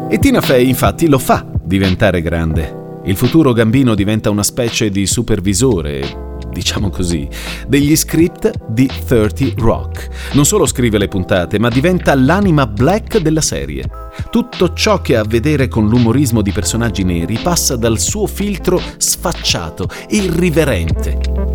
E 0.09 0.19
Tina 0.21 0.41
Fey 0.41 0.69
infatti 0.69 1.09
lo 1.09 1.19
fa 1.19 1.45
diventare 1.65 2.23
grande. 2.23 3.01
Il 3.07 3.17
futuro 3.17 3.53
Gambino 3.53 3.97
diventa 3.97 4.31
una 4.31 4.45
specie 4.45 4.91
di 4.91 5.09
supervisore, 5.09 6.24
diciamo 6.55 6.88
così, 6.88 7.29
degli 7.67 7.95
script 7.97 8.51
di 8.69 8.88
30 9.07 9.53
Rock. 9.59 10.09
Non 10.33 10.47
solo 10.47 10.64
scrive 10.64 10.97
le 10.97 11.09
puntate, 11.09 11.59
ma 11.59 11.69
diventa 11.69 12.14
l'anima 12.14 12.67
black 12.67 13.19
della 13.19 13.43
serie. 13.43 13.85
Tutto 14.31 14.73
ciò 14.73 15.03
che 15.03 15.17
ha 15.17 15.21
a 15.21 15.25
vedere 15.27 15.69
con 15.69 15.88
l'umorismo 15.88 16.40
di 16.40 16.53
personaggi 16.53 17.03
neri 17.03 17.38
passa 17.43 17.77
dal 17.77 17.99
suo 17.99 18.27
filtro 18.27 18.81
sfacciato, 18.97 19.88
irriverente. 20.09 21.54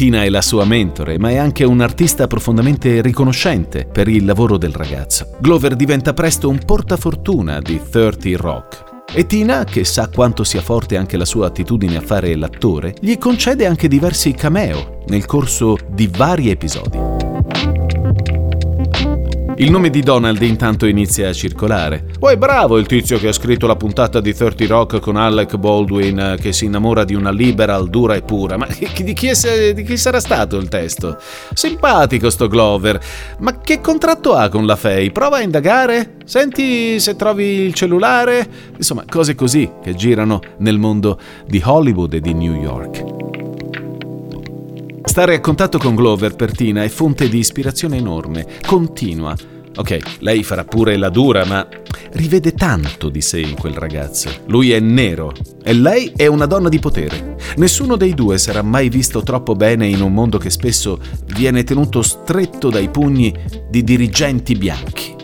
Tina 0.00 0.24
è 0.24 0.30
la 0.30 0.40
sua 0.40 0.64
mentore, 0.64 1.18
ma 1.18 1.28
è 1.28 1.36
anche 1.36 1.62
un 1.62 1.82
artista 1.82 2.26
profondamente 2.26 3.02
riconoscente 3.02 3.84
per 3.84 4.08
il 4.08 4.24
lavoro 4.24 4.56
del 4.56 4.72
ragazzo. 4.72 5.36
Glover 5.42 5.76
diventa 5.76 6.14
presto 6.14 6.48
un 6.48 6.58
portafortuna 6.64 7.60
di 7.60 7.78
30 7.78 8.28
Rock. 8.38 8.84
E 9.12 9.26
Tina, 9.26 9.64
che 9.64 9.84
sa 9.84 10.08
quanto 10.08 10.42
sia 10.42 10.62
forte 10.62 10.96
anche 10.96 11.18
la 11.18 11.26
sua 11.26 11.48
attitudine 11.48 11.98
a 11.98 12.00
fare 12.00 12.34
l'attore, 12.34 12.94
gli 12.98 13.18
concede 13.18 13.66
anche 13.66 13.88
diversi 13.88 14.32
cameo 14.32 15.02
nel 15.08 15.26
corso 15.26 15.76
di 15.90 16.08
vari 16.10 16.48
episodi. 16.48 17.29
Il 19.60 19.70
nome 19.70 19.90
di 19.90 20.00
Donald 20.00 20.40
intanto 20.40 20.86
inizia 20.86 21.28
a 21.28 21.34
circolare. 21.34 22.06
Oh, 22.20 22.30
è 22.30 22.38
bravo 22.38 22.78
il 22.78 22.86
tizio 22.86 23.18
che 23.18 23.28
ha 23.28 23.32
scritto 23.32 23.66
la 23.66 23.76
puntata 23.76 24.18
di 24.18 24.32
30 24.32 24.66
Rock 24.66 25.00
con 25.00 25.16
Alec 25.16 25.56
Baldwin 25.58 26.18
eh, 26.18 26.36
che 26.40 26.54
si 26.54 26.64
innamora 26.64 27.04
di 27.04 27.14
una 27.14 27.30
liberal 27.30 27.90
dura 27.90 28.14
e 28.14 28.22
pura. 28.22 28.56
Ma 28.56 28.66
di 28.96 29.12
chi, 29.12 29.26
è, 29.26 29.74
di 29.74 29.82
chi 29.82 29.98
sarà 29.98 30.18
stato 30.18 30.56
il 30.56 30.68
testo? 30.68 31.18
Simpatico 31.52 32.30
sto 32.30 32.48
Glover. 32.48 32.98
Ma 33.40 33.60
che 33.60 33.82
contratto 33.82 34.32
ha 34.32 34.48
con 34.48 34.64
la 34.64 34.76
Fay? 34.76 35.10
Prova 35.10 35.36
a 35.36 35.42
indagare? 35.42 36.14
Senti 36.24 36.98
se 36.98 37.14
trovi 37.14 37.44
il 37.44 37.74
cellulare? 37.74 38.48
Insomma, 38.78 39.04
cose 39.06 39.34
così 39.34 39.70
che 39.82 39.94
girano 39.94 40.40
nel 40.60 40.78
mondo 40.78 41.20
di 41.46 41.60
Hollywood 41.62 42.14
e 42.14 42.20
di 42.22 42.32
New 42.32 42.54
York. 42.54 43.18
Stare 45.04 45.34
a 45.34 45.40
contatto 45.40 45.76
con 45.76 45.96
Glover 45.96 46.36
per 46.36 46.52
Tina 46.52 46.82
è 46.84 46.88
fonte 46.88 47.28
di 47.28 47.38
ispirazione 47.38 47.96
enorme, 47.96 48.46
continua. 48.64 49.34
Ok, 49.80 50.18
lei 50.18 50.42
farà 50.44 50.64
pure 50.64 50.98
la 50.98 51.08
dura, 51.08 51.46
ma 51.46 51.66
rivede 52.12 52.52
tanto 52.52 53.08
di 53.08 53.22
sé 53.22 53.40
in 53.40 53.54
quel 53.54 53.72
ragazzo. 53.72 54.28
Lui 54.48 54.72
è 54.72 54.78
nero 54.78 55.32
e 55.64 55.72
lei 55.72 56.12
è 56.14 56.26
una 56.26 56.44
donna 56.44 56.68
di 56.68 56.78
potere. 56.78 57.36
Nessuno 57.56 57.96
dei 57.96 58.12
due 58.12 58.36
sarà 58.36 58.60
mai 58.60 58.90
visto 58.90 59.22
troppo 59.22 59.54
bene 59.54 59.86
in 59.86 60.02
un 60.02 60.12
mondo 60.12 60.36
che 60.36 60.50
spesso 60.50 61.00
viene 61.34 61.64
tenuto 61.64 62.02
stretto 62.02 62.68
dai 62.68 62.90
pugni 62.90 63.34
di 63.70 63.82
dirigenti 63.82 64.54
bianchi. 64.54 65.16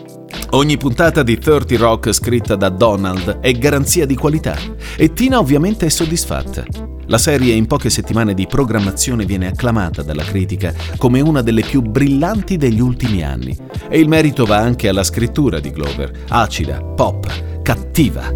Ogni 0.49 0.77
puntata 0.77 1.21
di 1.21 1.37
30 1.37 1.77
Rock 1.77 2.11
scritta 2.11 2.55
da 2.55 2.69
Donald 2.69 3.37
è 3.41 3.51
garanzia 3.51 4.07
di 4.07 4.15
qualità 4.15 4.57
e 4.95 5.13
Tina 5.13 5.37
ovviamente 5.37 5.85
è 5.85 5.89
soddisfatta. 5.89 6.96
La 7.09 7.17
serie 7.17 7.53
in 7.53 7.67
poche 7.67 7.89
settimane 7.89 8.33
di 8.33 8.47
programmazione 8.47 9.23
viene 9.23 9.47
acclamata 9.47 10.03
dalla 10.03 10.25
critica 10.25 10.73
come 10.97 11.21
una 11.21 11.41
delle 11.41 11.61
più 11.61 11.81
brillanti 11.81 12.57
degli 12.57 12.81
ultimi 12.81 13.23
anni 13.23 13.57
e 13.87 13.97
il 13.97 14.09
merito 14.09 14.43
va 14.43 14.57
anche 14.57 14.89
alla 14.89 15.03
scrittura 15.03 15.61
di 15.61 15.71
Glover, 15.71 16.25
acida, 16.27 16.83
pop, 16.83 17.61
cattiva. 17.61 18.35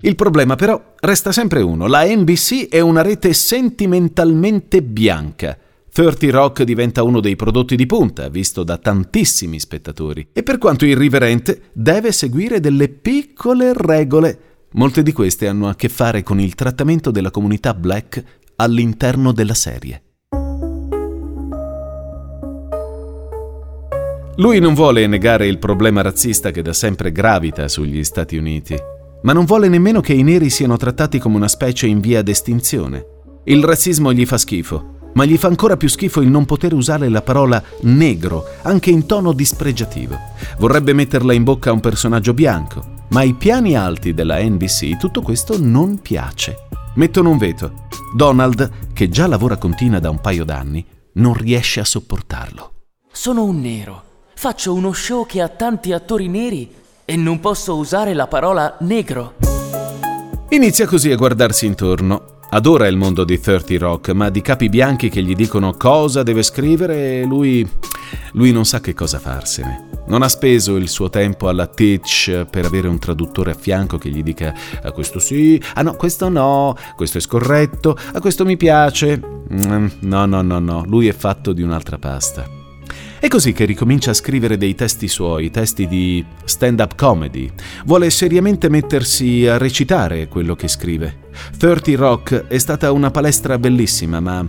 Il 0.00 0.16
problema 0.16 0.56
però 0.56 0.94
resta 0.98 1.30
sempre 1.30 1.62
uno, 1.62 1.86
la 1.86 2.04
NBC 2.04 2.68
è 2.68 2.80
una 2.80 3.02
rete 3.02 3.34
sentimentalmente 3.34 4.82
bianca. 4.82 5.56
30 5.92 6.30
Rock 6.30 6.62
diventa 6.64 7.04
uno 7.04 7.20
dei 7.20 7.36
prodotti 7.36 7.76
di 7.76 7.86
punta, 7.86 8.28
visto 8.28 8.64
da 8.64 8.78
tantissimi 8.78 9.60
spettatori, 9.60 10.28
e 10.32 10.42
per 10.42 10.58
quanto 10.58 10.86
irriverente 10.86 11.70
deve 11.72 12.10
seguire 12.10 12.58
delle 12.58 12.88
piccole 12.88 13.72
regole 13.74 14.49
Molte 14.74 15.02
di 15.02 15.12
queste 15.12 15.48
hanno 15.48 15.68
a 15.68 15.74
che 15.74 15.88
fare 15.88 16.22
con 16.22 16.38
il 16.38 16.54
trattamento 16.54 17.10
della 17.10 17.32
comunità 17.32 17.74
black 17.74 18.22
all'interno 18.54 19.32
della 19.32 19.54
serie. 19.54 20.02
Lui 24.36 24.60
non 24.60 24.74
vuole 24.74 25.08
negare 25.08 25.48
il 25.48 25.58
problema 25.58 26.02
razzista 26.02 26.52
che 26.52 26.62
da 26.62 26.72
sempre 26.72 27.10
gravita 27.10 27.66
sugli 27.66 28.04
Stati 28.04 28.36
Uniti, 28.36 28.76
ma 29.22 29.32
non 29.32 29.44
vuole 29.44 29.68
nemmeno 29.68 30.00
che 30.00 30.12
i 30.12 30.22
neri 30.22 30.50
siano 30.50 30.76
trattati 30.76 31.18
come 31.18 31.34
una 31.34 31.48
specie 31.48 31.88
in 31.88 31.98
via 31.98 32.22
d'estinzione. 32.22 33.04
Il 33.44 33.64
razzismo 33.64 34.12
gli 34.12 34.24
fa 34.24 34.38
schifo, 34.38 35.10
ma 35.14 35.24
gli 35.24 35.36
fa 35.36 35.48
ancora 35.48 35.76
più 35.76 35.88
schifo 35.88 36.20
il 36.20 36.28
non 36.28 36.44
poter 36.44 36.74
usare 36.74 37.08
la 37.08 37.22
parola 37.22 37.60
negro, 37.80 38.44
anche 38.62 38.90
in 38.90 39.04
tono 39.04 39.32
dispregiativo. 39.32 40.16
Vorrebbe 40.58 40.92
metterla 40.92 41.32
in 41.32 41.42
bocca 41.42 41.70
a 41.70 41.72
un 41.72 41.80
personaggio 41.80 42.32
bianco, 42.32 42.98
ma 43.10 43.20
ai 43.20 43.34
piani 43.34 43.76
alti 43.76 44.14
della 44.14 44.40
NBC 44.40 44.96
tutto 44.96 45.22
questo 45.22 45.56
non 45.58 46.00
piace. 46.00 46.68
Mettono 46.94 47.30
un 47.30 47.38
veto. 47.38 47.86
Donald, 48.14 48.92
che 48.92 49.08
già 49.08 49.26
lavora 49.26 49.56
con 49.56 49.74
Tina 49.74 49.98
da 49.98 50.10
un 50.10 50.20
paio 50.20 50.44
d'anni, 50.44 50.84
non 51.14 51.34
riesce 51.34 51.80
a 51.80 51.84
sopportarlo. 51.84 52.72
Sono 53.12 53.44
un 53.44 53.60
nero. 53.60 54.02
Faccio 54.34 54.72
uno 54.72 54.92
show 54.92 55.26
che 55.26 55.40
ha 55.40 55.48
tanti 55.48 55.92
attori 55.92 56.28
neri 56.28 56.72
e 57.04 57.16
non 57.16 57.40
posso 57.40 57.76
usare 57.76 58.14
la 58.14 58.26
parola 58.26 58.76
negro. 58.80 59.34
Inizia 60.50 60.86
così 60.86 61.10
a 61.12 61.16
guardarsi 61.16 61.66
intorno 61.66 62.39
Adora 62.52 62.88
il 62.88 62.96
mondo 62.96 63.22
di 63.22 63.38
30 63.38 63.78
Rock, 63.78 64.10
ma 64.10 64.28
di 64.28 64.42
capi 64.42 64.68
bianchi 64.68 65.08
che 65.08 65.22
gli 65.22 65.36
dicono 65.36 65.74
cosa 65.74 66.24
deve 66.24 66.42
scrivere, 66.42 67.22
lui. 67.24 67.68
lui 68.32 68.50
non 68.50 68.64
sa 68.64 68.80
che 68.80 68.92
cosa 68.92 69.20
farsene. 69.20 69.88
Non 70.08 70.22
ha 70.22 70.28
speso 70.28 70.74
il 70.74 70.88
suo 70.88 71.10
tempo 71.10 71.48
alla 71.48 71.68
Teach 71.68 72.46
per 72.50 72.64
avere 72.64 72.88
un 72.88 72.98
traduttore 72.98 73.52
a 73.52 73.54
fianco 73.54 73.98
che 73.98 74.08
gli 74.08 74.24
dica 74.24 74.52
a 74.82 74.90
questo 74.90 75.20
sì, 75.20 75.62
ah 75.74 75.82
no, 75.82 75.94
questo 75.94 76.28
no, 76.28 76.76
questo 76.96 77.18
è 77.18 77.20
scorretto, 77.20 77.96
a 78.12 78.20
questo 78.20 78.44
mi 78.44 78.56
piace. 78.56 79.22
Mm, 79.52 79.86
no, 80.00 80.26
no, 80.26 80.42
no, 80.42 80.58
no, 80.58 80.84
lui 80.86 81.06
è 81.06 81.12
fatto 81.12 81.52
di 81.52 81.62
un'altra 81.62 81.98
pasta. 81.98 82.59
È 83.20 83.28
così 83.28 83.52
che 83.52 83.66
ricomincia 83.66 84.12
a 84.12 84.14
scrivere 84.14 84.56
dei 84.56 84.74
testi 84.74 85.06
suoi, 85.06 85.50
testi 85.50 85.86
di 85.86 86.24
stand-up 86.44 86.94
comedy. 86.94 87.50
Vuole 87.84 88.08
seriamente 88.08 88.70
mettersi 88.70 89.46
a 89.46 89.58
recitare 89.58 90.26
quello 90.26 90.56
che 90.56 90.68
scrive. 90.68 91.28
30 91.58 91.96
Rock 91.96 92.46
è 92.46 92.56
stata 92.56 92.90
una 92.92 93.10
palestra 93.10 93.58
bellissima, 93.58 94.20
ma 94.20 94.42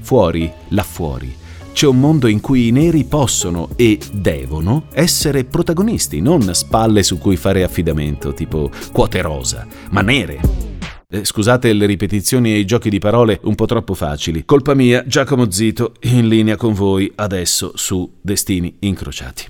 fuori, 0.00 0.50
là 0.70 0.82
fuori, 0.82 1.32
c'è 1.72 1.86
un 1.86 2.00
mondo 2.00 2.26
in 2.26 2.40
cui 2.40 2.66
i 2.66 2.72
neri 2.72 3.04
possono 3.04 3.68
e 3.76 4.00
devono 4.10 4.86
essere 4.94 5.44
protagonisti, 5.44 6.20
non 6.20 6.52
spalle 6.54 7.04
su 7.04 7.18
cui 7.18 7.36
fare 7.36 7.62
affidamento, 7.62 8.34
tipo 8.34 8.68
quote 8.90 9.22
rosa, 9.22 9.64
ma 9.90 10.00
nere. 10.00 10.67
Eh, 11.10 11.24
scusate 11.24 11.72
le 11.72 11.86
ripetizioni 11.86 12.52
e 12.52 12.58
i 12.58 12.66
giochi 12.66 12.90
di 12.90 12.98
parole 12.98 13.40
un 13.44 13.54
po' 13.54 13.64
troppo 13.64 13.94
facili. 13.94 14.44
Colpa 14.44 14.74
mia, 14.74 15.04
Giacomo 15.06 15.50
Zito, 15.50 15.94
in 16.00 16.28
linea 16.28 16.56
con 16.56 16.74
voi 16.74 17.10
adesso 17.14 17.72
su 17.76 18.16
Destini 18.20 18.76
Incrociati. 18.80 19.46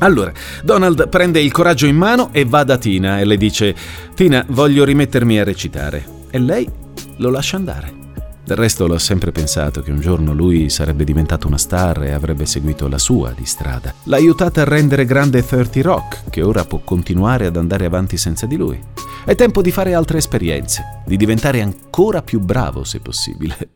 Allora, 0.00 0.30
Donald 0.62 1.08
prende 1.08 1.40
il 1.40 1.50
coraggio 1.50 1.86
in 1.86 1.96
mano 1.96 2.28
e 2.30 2.44
va 2.44 2.62
da 2.62 2.76
Tina 2.76 3.20
e 3.20 3.24
le 3.24 3.38
dice: 3.38 3.74
Tina, 4.14 4.44
voglio 4.50 4.84
rimettermi 4.84 5.38
a 5.38 5.44
recitare. 5.44 6.04
E 6.28 6.38
lei 6.38 6.68
lo 7.16 7.30
lascia 7.30 7.56
andare. 7.56 8.01
Del 8.44 8.56
resto 8.56 8.88
l'ho 8.88 8.98
sempre 8.98 9.30
pensato 9.30 9.82
che 9.82 9.92
un 9.92 10.00
giorno 10.00 10.32
lui 10.34 10.68
sarebbe 10.68 11.04
diventato 11.04 11.46
una 11.46 11.58
star 11.58 12.02
e 12.02 12.10
avrebbe 12.10 12.44
seguito 12.44 12.88
la 12.88 12.98
sua 12.98 13.30
di 13.30 13.46
strada. 13.46 13.94
L'ha 14.04 14.16
aiutata 14.16 14.62
a 14.62 14.64
rendere 14.64 15.04
grande 15.04 15.44
30 15.46 15.80
Rock, 15.82 16.30
che 16.30 16.42
ora 16.42 16.64
può 16.64 16.80
continuare 16.82 17.46
ad 17.46 17.56
andare 17.56 17.84
avanti 17.84 18.16
senza 18.16 18.46
di 18.46 18.56
lui. 18.56 18.80
È 19.24 19.36
tempo 19.36 19.62
di 19.62 19.70
fare 19.70 19.94
altre 19.94 20.18
esperienze, 20.18 21.02
di 21.06 21.16
diventare 21.16 21.60
ancora 21.60 22.22
più 22.22 22.40
bravo 22.40 22.82
se 22.82 22.98
possibile. 22.98 23.68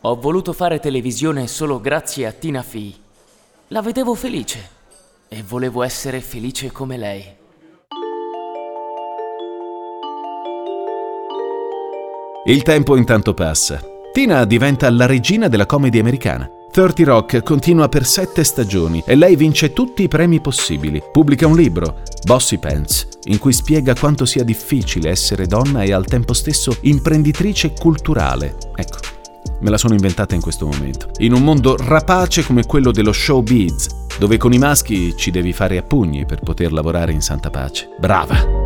Ho 0.00 0.16
voluto 0.18 0.54
fare 0.54 0.80
televisione 0.80 1.46
solo 1.46 1.78
grazie 1.78 2.26
a 2.26 2.32
Tina 2.32 2.62
Fey. 2.62 2.94
La 3.68 3.82
vedevo 3.82 4.14
felice 4.14 4.68
e 5.28 5.44
volevo 5.46 5.82
essere 5.82 6.22
felice 6.22 6.72
come 6.72 6.96
lei. 6.96 7.36
Il 12.46 12.62
tempo 12.62 12.96
intanto 12.96 13.34
passa. 13.34 13.89
Tina 14.12 14.44
diventa 14.44 14.90
la 14.90 15.06
regina 15.06 15.46
della 15.46 15.66
comedy 15.66 16.00
americana. 16.00 16.50
30 16.72 17.04
Rock 17.04 17.42
continua 17.44 17.88
per 17.88 18.04
sette 18.04 18.42
stagioni 18.42 19.02
e 19.06 19.14
lei 19.14 19.36
vince 19.36 19.72
tutti 19.72 20.02
i 20.02 20.08
premi 20.08 20.40
possibili. 20.40 21.00
Pubblica 21.12 21.46
un 21.46 21.54
libro, 21.54 21.98
Bossy 22.24 22.58
Pants, 22.58 23.06
in 23.24 23.38
cui 23.38 23.52
spiega 23.52 23.94
quanto 23.94 24.24
sia 24.24 24.42
difficile 24.42 25.10
essere 25.10 25.46
donna 25.46 25.82
e 25.82 25.92
al 25.92 26.06
tempo 26.06 26.32
stesso 26.32 26.76
imprenditrice 26.80 27.72
culturale. 27.72 28.56
Ecco, 28.74 28.98
me 29.60 29.70
la 29.70 29.78
sono 29.78 29.94
inventata 29.94 30.34
in 30.34 30.40
questo 30.40 30.66
momento. 30.66 31.10
In 31.18 31.32
un 31.32 31.44
mondo 31.44 31.76
rapace 31.76 32.44
come 32.44 32.66
quello 32.66 32.90
dello 32.90 33.12
showbiz, 33.12 33.86
dove 34.18 34.38
con 34.38 34.52
i 34.52 34.58
maschi 34.58 35.16
ci 35.16 35.30
devi 35.30 35.52
fare 35.52 35.78
a 35.78 35.82
pugni 35.82 36.26
per 36.26 36.40
poter 36.40 36.72
lavorare 36.72 37.12
in 37.12 37.20
santa 37.20 37.50
pace. 37.50 37.88
Brava! 37.96 38.59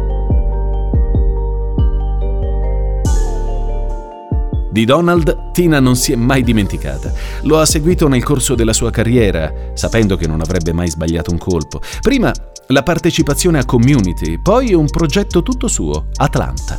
Di 4.75 4.85
Donald, 4.85 5.53
Tina 5.53 5.79
non 5.79 5.95
si 5.95 6.11
è 6.11 6.17
mai 6.17 6.43
dimenticata. 6.43 7.13
Lo 7.43 7.61
ha 7.61 7.65
seguito 7.65 8.09
nel 8.09 8.25
corso 8.25 8.57
della 8.57 8.73
sua 8.73 8.91
carriera, 8.91 9.71
sapendo 9.75 10.17
che 10.17 10.27
non 10.27 10.41
avrebbe 10.41 10.73
mai 10.73 10.91
sbagliato 10.91 11.31
un 11.31 11.39
colpo. 11.39 11.81
Prima 12.01 12.33
la 12.67 12.83
partecipazione 12.83 13.61
a 13.61 13.65
Community, 13.65 14.43
poi 14.43 14.75
un 14.75 14.87
progetto 14.87 15.45
tutto 15.45 15.69
suo, 15.69 16.09
Atlanta. 16.17 16.77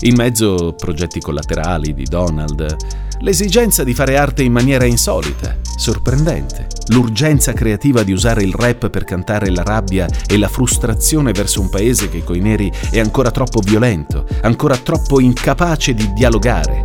In 0.00 0.16
mezzo 0.16 0.74
progetti 0.76 1.20
collaterali 1.20 1.94
di 1.94 2.04
Donald, 2.04 2.76
l'esigenza 3.20 3.82
di 3.82 3.94
fare 3.94 4.18
arte 4.18 4.42
in 4.42 4.52
maniera 4.52 4.84
insolita, 4.84 5.56
sorprendente, 5.74 6.66
l'urgenza 6.88 7.54
creativa 7.54 8.02
di 8.02 8.12
usare 8.12 8.42
il 8.42 8.52
rap 8.52 8.90
per 8.90 9.04
cantare 9.04 9.48
la 9.48 9.62
rabbia 9.62 10.06
e 10.26 10.36
la 10.36 10.48
frustrazione 10.48 11.32
verso 11.32 11.62
un 11.62 11.70
paese 11.70 12.10
che 12.10 12.22
coi 12.22 12.40
neri 12.40 12.70
è 12.90 13.00
ancora 13.00 13.30
troppo 13.30 13.60
violento, 13.60 14.26
ancora 14.42 14.76
troppo 14.76 15.18
incapace 15.18 15.94
di 15.94 16.12
dialogare. 16.12 16.82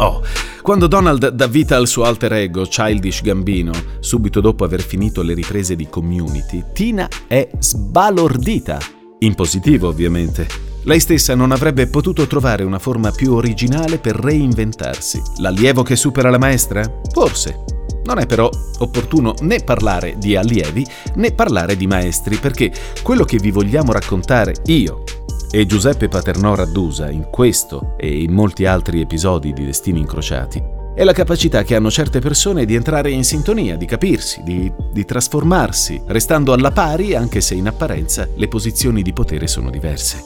Oh, 0.00 0.22
quando 0.62 0.86
Donald 0.86 1.28
dà 1.28 1.46
vita 1.46 1.76
al 1.76 1.86
suo 1.86 2.04
alter 2.04 2.32
ego, 2.32 2.62
Childish 2.62 3.20
Gambino, 3.20 3.72
subito 4.00 4.40
dopo 4.40 4.64
aver 4.64 4.80
finito 4.80 5.20
le 5.20 5.34
riprese 5.34 5.76
di 5.76 5.88
Community, 5.90 6.64
Tina 6.72 7.06
è 7.26 7.46
sbalordita. 7.58 8.78
In 9.18 9.34
positivo, 9.34 9.88
ovviamente. 9.88 10.46
Lei 10.84 11.00
stessa 11.00 11.34
non 11.34 11.52
avrebbe 11.52 11.86
potuto 11.88 12.26
trovare 12.26 12.64
una 12.64 12.78
forma 12.78 13.10
più 13.10 13.34
originale 13.34 13.98
per 13.98 14.16
reinventarsi. 14.16 15.20
L'allievo 15.40 15.82
che 15.82 15.96
supera 15.96 16.30
la 16.30 16.38
maestra? 16.38 16.82
Forse. 17.12 17.64
Non 18.04 18.18
è 18.18 18.24
però 18.24 18.48
opportuno 18.78 19.34
né 19.40 19.62
parlare 19.62 20.16
di 20.16 20.34
allievi 20.34 20.86
né 21.16 21.32
parlare 21.32 21.76
di 21.76 21.86
maestri, 21.86 22.36
perché 22.36 22.72
quello 23.02 23.24
che 23.24 23.36
vi 23.36 23.50
vogliamo 23.50 23.92
raccontare 23.92 24.54
io 24.64 25.04
e 25.52 25.66
Giuseppe 25.66 26.08
Paternò 26.08 26.54
Raddusa 26.54 27.10
in 27.10 27.28
questo 27.30 27.94
e 27.98 28.22
in 28.22 28.32
molti 28.32 28.66
altri 28.66 29.00
episodi 29.00 29.52
di 29.52 29.64
Destini 29.64 29.98
Incrociati 29.98 30.78
è 30.94 31.04
la 31.04 31.12
capacità 31.12 31.62
che 31.62 31.76
hanno 31.76 31.90
certe 31.90 32.18
persone 32.18 32.66
di 32.66 32.74
entrare 32.74 33.10
in 33.10 33.24
sintonia, 33.24 33.76
di 33.76 33.86
capirsi, 33.86 34.42
di, 34.42 34.70
di, 34.92 35.04
trasformarsi, 35.04 36.02
restando 36.06 36.52
alla 36.52 36.72
pari 36.72 37.14
anche 37.14 37.40
se 37.40 37.54
in 37.54 37.68
apparenza 37.68 38.28
le 38.34 38.48
posizioni 38.48 39.00
di 39.00 39.12
potere 39.12 39.46
sono 39.46 39.70
diverse. 39.70 40.22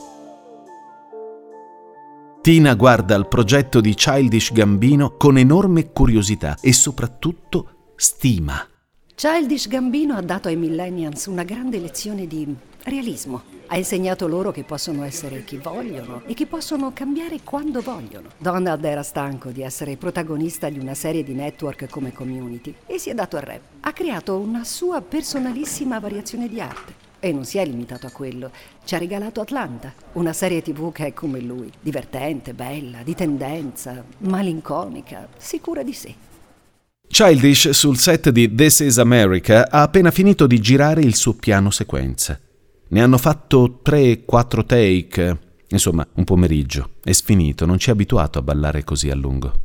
Tina 2.40 2.74
guarda 2.74 3.14
il 3.14 3.28
progetto 3.28 3.80
di 3.80 3.94
Childish 3.94 4.52
Gambino 4.52 5.16
con 5.16 5.38
enorme 5.38 5.92
curiosità 5.92 6.56
e 6.60 6.72
soprattutto 6.72 7.92
stima. 7.94 8.66
Childish 9.14 9.68
Gambino 9.68 10.16
ha 10.16 10.22
dato 10.22 10.48
ai 10.48 10.56
millennials 10.56 11.26
una 11.26 11.44
grande 11.44 11.78
lezione 11.78 12.26
di 12.26 12.52
realismo. 12.82 13.42
Ha 13.66 13.76
insegnato 13.78 14.28
loro 14.28 14.50
che 14.50 14.62
possono 14.62 15.04
essere 15.04 15.42
chi 15.44 15.56
vogliono 15.56 16.22
e 16.26 16.34
che 16.34 16.46
possono 16.46 16.92
cambiare 16.92 17.40
quando 17.42 17.80
vogliono. 17.80 18.28
Donald 18.36 18.84
era 18.84 19.02
stanco 19.02 19.50
di 19.50 19.62
essere 19.62 19.96
protagonista 19.96 20.68
di 20.68 20.78
una 20.78 20.94
serie 20.94 21.24
di 21.24 21.32
network 21.32 21.88
come 21.88 22.12
Community 22.12 22.74
e 22.86 22.98
si 22.98 23.08
è 23.08 23.14
dato 23.14 23.36
al 23.36 23.42
rap. 23.42 23.60
Ha 23.80 23.92
creato 23.92 24.38
una 24.38 24.64
sua 24.64 25.00
personalissima 25.00 25.98
variazione 25.98 26.48
di 26.48 26.60
arte. 26.60 27.02
E 27.20 27.32
non 27.32 27.46
si 27.46 27.56
è 27.56 27.64
limitato 27.64 28.06
a 28.06 28.10
quello. 28.10 28.50
Ci 28.84 28.94
ha 28.94 28.98
regalato 28.98 29.40
Atlanta, 29.40 29.94
una 30.12 30.34
serie 30.34 30.60
tv 30.60 30.92
che 30.92 31.06
è 31.06 31.14
come 31.14 31.40
lui, 31.40 31.72
divertente, 31.80 32.52
bella, 32.52 32.98
di 33.02 33.14
tendenza, 33.14 34.04
malinconica, 34.18 35.26
sicura 35.38 35.82
di 35.82 35.92
sé. 35.94 36.14
Childish 37.08 37.70
sul 37.70 37.96
set 37.96 38.28
di 38.28 38.54
This 38.54 38.80
is 38.80 38.98
America 38.98 39.70
ha 39.70 39.80
appena 39.80 40.10
finito 40.10 40.46
di 40.46 40.60
girare 40.60 41.00
il 41.00 41.14
suo 41.14 41.32
piano 41.32 41.70
sequenza. 41.70 42.38
Ne 42.94 43.02
hanno 43.02 43.18
fatto 43.18 43.80
3-4 43.84 44.64
take, 44.64 45.38
insomma, 45.66 46.06
un 46.14 46.22
pomeriggio. 46.22 46.90
È 47.02 47.10
sfinito, 47.10 47.66
non 47.66 47.76
ci 47.76 47.88
è 47.88 47.92
abituato 47.92 48.38
a 48.38 48.42
ballare 48.42 48.84
così 48.84 49.10
a 49.10 49.16
lungo. 49.16 49.63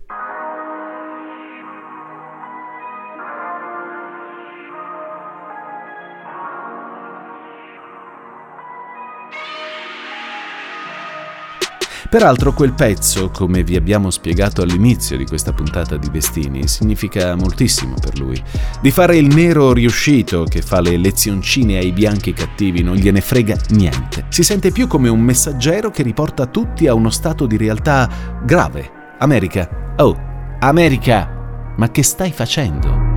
Peraltro 12.09 12.53
quel 12.53 12.73
pezzo, 12.73 13.29
come 13.29 13.61
vi 13.61 13.75
abbiamo 13.75 14.09
spiegato 14.09 14.63
all'inizio 14.63 15.15
di 15.15 15.27
questa 15.27 15.53
puntata 15.53 15.95
di 15.95 16.09
Destini, 16.09 16.67
significa 16.67 17.35
moltissimo 17.35 17.93
per 18.01 18.17
lui. 18.17 18.41
Di 18.81 18.89
fare 18.89 19.17
il 19.17 19.27
nero 19.27 19.73
riuscito 19.73 20.43
che 20.45 20.63
fa 20.63 20.81
le 20.81 20.97
lezioncine 20.97 21.77
ai 21.77 21.91
bianchi 21.91 22.33
cattivi 22.33 22.81
non 22.81 22.95
gliene 22.95 23.21
frega 23.21 23.55
niente. 23.69 24.25
Si 24.29 24.41
sente 24.41 24.71
più 24.71 24.87
come 24.87 25.07
un 25.07 25.19
messaggero 25.19 25.91
che 25.91 26.01
riporta 26.01 26.47
tutti 26.47 26.87
a 26.87 26.95
uno 26.95 27.11
stato 27.11 27.45
di 27.45 27.57
realtà 27.57 28.09
grave. 28.43 28.89
America. 29.19 29.93
Oh, 29.97 30.17
America! 30.61 31.73
Ma 31.77 31.91
che 31.91 32.01
stai 32.01 32.31
facendo? 32.31 33.08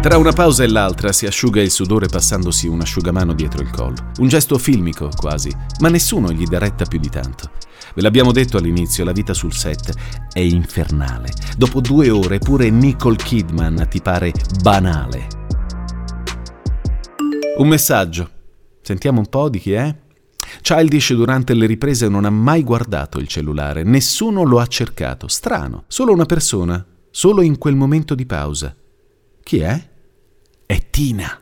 Tra 0.00 0.16
una 0.16 0.32
pausa 0.32 0.64
e 0.64 0.68
l'altra 0.68 1.12
si 1.12 1.26
asciuga 1.26 1.60
il 1.60 1.70
sudore 1.70 2.06
passandosi 2.06 2.66
un 2.66 2.80
asciugamano 2.80 3.34
dietro 3.34 3.62
il 3.62 3.70
collo. 3.70 4.10
Un 4.18 4.28
gesto 4.28 4.56
filmico, 4.56 5.10
quasi, 5.14 5.54
ma 5.80 5.88
nessuno 5.88 6.32
gli 6.32 6.44
dà 6.44 6.58
retta 6.58 6.86
più 6.86 6.98
di 6.98 7.08
tanto. 7.08 7.50
Ve 7.94 8.02
l'abbiamo 8.02 8.32
detto 8.32 8.56
all'inizio, 8.56 9.04
la 9.04 9.12
vita 9.12 9.34
sul 9.34 9.52
set 9.52 9.92
è 10.32 10.40
infernale. 10.40 11.28
Dopo 11.56 11.80
due 11.80 12.08
ore 12.08 12.38
pure 12.38 12.70
Nicole 12.70 13.16
Kidman 13.16 13.86
ti 13.90 14.00
pare 14.00 14.32
banale. 14.62 15.28
Un 17.58 17.68
messaggio 17.68 18.30
Sentiamo 18.82 19.20
un 19.20 19.28
po' 19.28 19.48
di 19.48 19.58
chi 19.60 19.72
è. 19.72 19.94
Childish 20.62 21.12
durante 21.14 21.54
le 21.54 21.66
riprese 21.66 22.08
non 22.08 22.24
ha 22.24 22.30
mai 22.30 22.64
guardato 22.64 23.18
il 23.18 23.28
cellulare, 23.28 23.84
nessuno 23.84 24.42
lo 24.42 24.58
ha 24.58 24.66
cercato. 24.66 25.28
Strano, 25.28 25.84
solo 25.86 26.12
una 26.12 26.26
persona, 26.26 26.84
solo 27.10 27.42
in 27.42 27.56
quel 27.58 27.76
momento 27.76 28.14
di 28.14 28.26
pausa. 28.26 28.74
Chi 29.42 29.58
è? 29.58 29.89
È 30.70 30.80
Tina. 30.88 31.36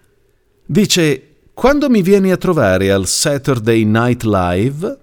Dice, 0.64 1.40
quando 1.52 1.90
mi 1.90 2.00
vieni 2.00 2.32
a 2.32 2.38
trovare 2.38 2.90
al 2.90 3.06
Saturday 3.06 3.84
Night 3.84 4.22
Live, 4.22 5.00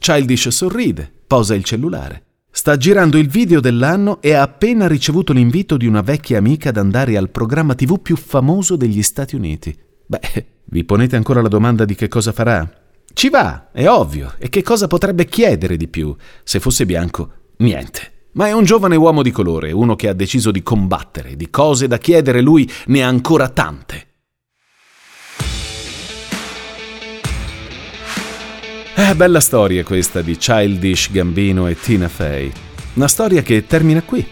Childish 0.00 0.48
sorride, 0.48 1.08
posa 1.24 1.54
il 1.54 1.62
cellulare. 1.62 2.24
Sta 2.50 2.76
girando 2.76 3.18
il 3.18 3.28
video 3.28 3.60
dell'anno 3.60 4.20
e 4.20 4.32
ha 4.32 4.42
appena 4.42 4.88
ricevuto 4.88 5.32
l'invito 5.32 5.76
di 5.76 5.86
una 5.86 6.00
vecchia 6.00 6.38
amica 6.38 6.70
ad 6.70 6.76
andare 6.76 7.16
al 7.16 7.30
programma 7.30 7.76
TV 7.76 8.00
più 8.00 8.16
famoso 8.16 8.74
degli 8.74 9.00
Stati 9.00 9.36
Uniti. 9.36 9.78
Beh, 10.06 10.46
vi 10.64 10.82
ponete 10.82 11.14
ancora 11.14 11.40
la 11.40 11.46
domanda 11.46 11.84
di 11.84 11.94
che 11.94 12.08
cosa 12.08 12.32
farà? 12.32 12.68
Ci 13.12 13.28
va, 13.28 13.70
è 13.70 13.86
ovvio. 13.86 14.34
E 14.38 14.48
che 14.48 14.64
cosa 14.64 14.88
potrebbe 14.88 15.26
chiedere 15.26 15.76
di 15.76 15.86
più? 15.86 16.12
Se 16.42 16.58
fosse 16.58 16.84
bianco, 16.84 17.30
niente. 17.58 18.17
Ma 18.32 18.46
è 18.46 18.52
un 18.52 18.64
giovane 18.64 18.96
uomo 18.96 19.22
di 19.22 19.30
colore, 19.30 19.72
uno 19.72 19.96
che 19.96 20.08
ha 20.08 20.12
deciso 20.12 20.50
di 20.50 20.62
combattere, 20.62 21.34
di 21.34 21.48
cose 21.50 21.86
da 21.86 21.98
chiedere 21.98 22.40
lui 22.40 22.70
ne 22.86 23.02
ha 23.02 23.08
ancora 23.08 23.48
tante. 23.48 24.06
Eh, 28.94 29.14
bella 29.14 29.40
storia 29.40 29.84
questa 29.84 30.22
di 30.22 30.36
Childish 30.36 31.10
Gambino 31.10 31.68
e 31.68 31.78
Tina 31.78 32.08
Fey. 32.08 32.50
Una 32.94 33.08
storia 33.08 33.42
che 33.42 33.64
termina 33.66 34.02
qui, 34.02 34.26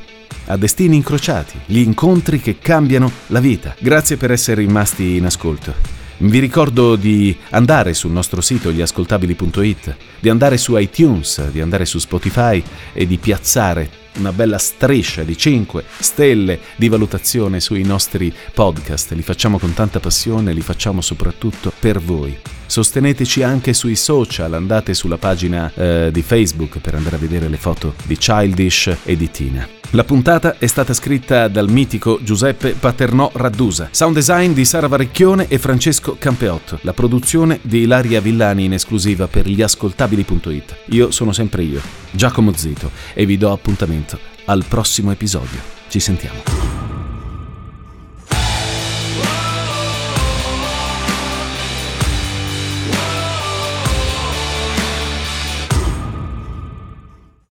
a 0.46 0.56
destini 0.56 0.96
incrociati, 0.96 1.59
gli 1.66 1.78
incontri 1.78 2.40
che 2.40 2.59
cambiano 2.59 3.11
la 3.28 3.40
vita. 3.40 3.74
Grazie 3.78 4.16
per 4.16 4.32
essere 4.32 4.61
rimasti 4.61 5.16
in 5.16 5.24
ascolto. 5.24 5.95
Vi 6.18 6.38
ricordo 6.38 6.96
di 6.96 7.37
andare 7.50 7.92
sul 7.92 8.11
nostro 8.11 8.40
sito 8.40 8.72
gliascoltabili.it, 8.72 9.96
di 10.18 10.31
andare 10.31 10.57
su 10.57 10.74
iTunes, 10.79 11.50
di 11.50 11.61
andare 11.61 11.85
su 11.85 11.98
Spotify 11.98 12.62
e 12.94 13.07
di 13.07 13.18
piazzare 13.18 14.05
una 14.16 14.33
bella 14.33 14.57
striscia 14.57 15.24
di 15.24 15.37
5 15.37 15.85
stelle 15.98 16.59
di 16.76 16.88
valutazione 16.88 17.61
sui 17.61 17.83
nostri 17.83 18.33
podcast. 18.55 19.12
Li 19.12 19.20
facciamo 19.20 19.59
con 19.59 19.74
tanta 19.74 20.00
passione, 20.00 20.55
li 20.55 20.62
facciamo 20.62 21.02
soprattutto 21.02 21.70
per 21.79 22.00
voi. 22.00 22.35
Sosteneteci 22.66 23.42
anche 23.42 23.72
sui 23.72 23.96
social, 23.96 24.52
andate 24.55 24.94
sulla 24.94 25.18
pagina 25.18 25.72
eh, 25.74 26.11
di 26.12 26.22
Facebook 26.22 26.79
per 26.79 26.94
andare 26.94 27.16
a 27.16 27.18
vedere 27.18 27.48
le 27.48 27.57
foto 27.57 27.94
di 28.05 28.16
Childish 28.16 28.96
e 29.05 29.16
di 29.16 29.31
Tina. 29.31 29.66
La 29.90 30.05
puntata 30.05 30.59
è 30.59 30.66
stata 30.66 30.92
scritta 30.92 31.48
dal 31.48 31.70
mitico 31.70 32.18
Giuseppe 32.20 32.72
Paternò 32.72 33.31
Raddusa, 33.33 33.88
sound 33.92 34.14
design 34.14 34.52
di 34.52 34.64
Sara 34.64 34.88
Varicchione 34.88 35.46
e 35.48 35.59
Francesco 35.59 36.16
Campeotto, 36.18 36.79
la 36.83 36.92
produzione 36.92 37.61
di 37.62 37.83
Ilaria 37.83 38.20
Villani 38.20 38.64
in 38.64 38.72
esclusiva 38.72 39.29
per 39.29 39.46
gliascoltabili.it. 39.46 40.76
Io 40.87 41.11
sono 41.12 41.33
sempre 41.33 41.62
io, 41.62 41.81
Giacomo 42.11 42.52
Zito, 42.52 42.90
e 43.14 43.24
vi 43.26 43.38
do 43.38 43.52
appuntamento 43.52 44.18
al 44.46 44.64
prossimo 44.68 45.12
episodio. 45.12 45.61
Ci 45.88 46.00
sentiamo. 46.00 46.86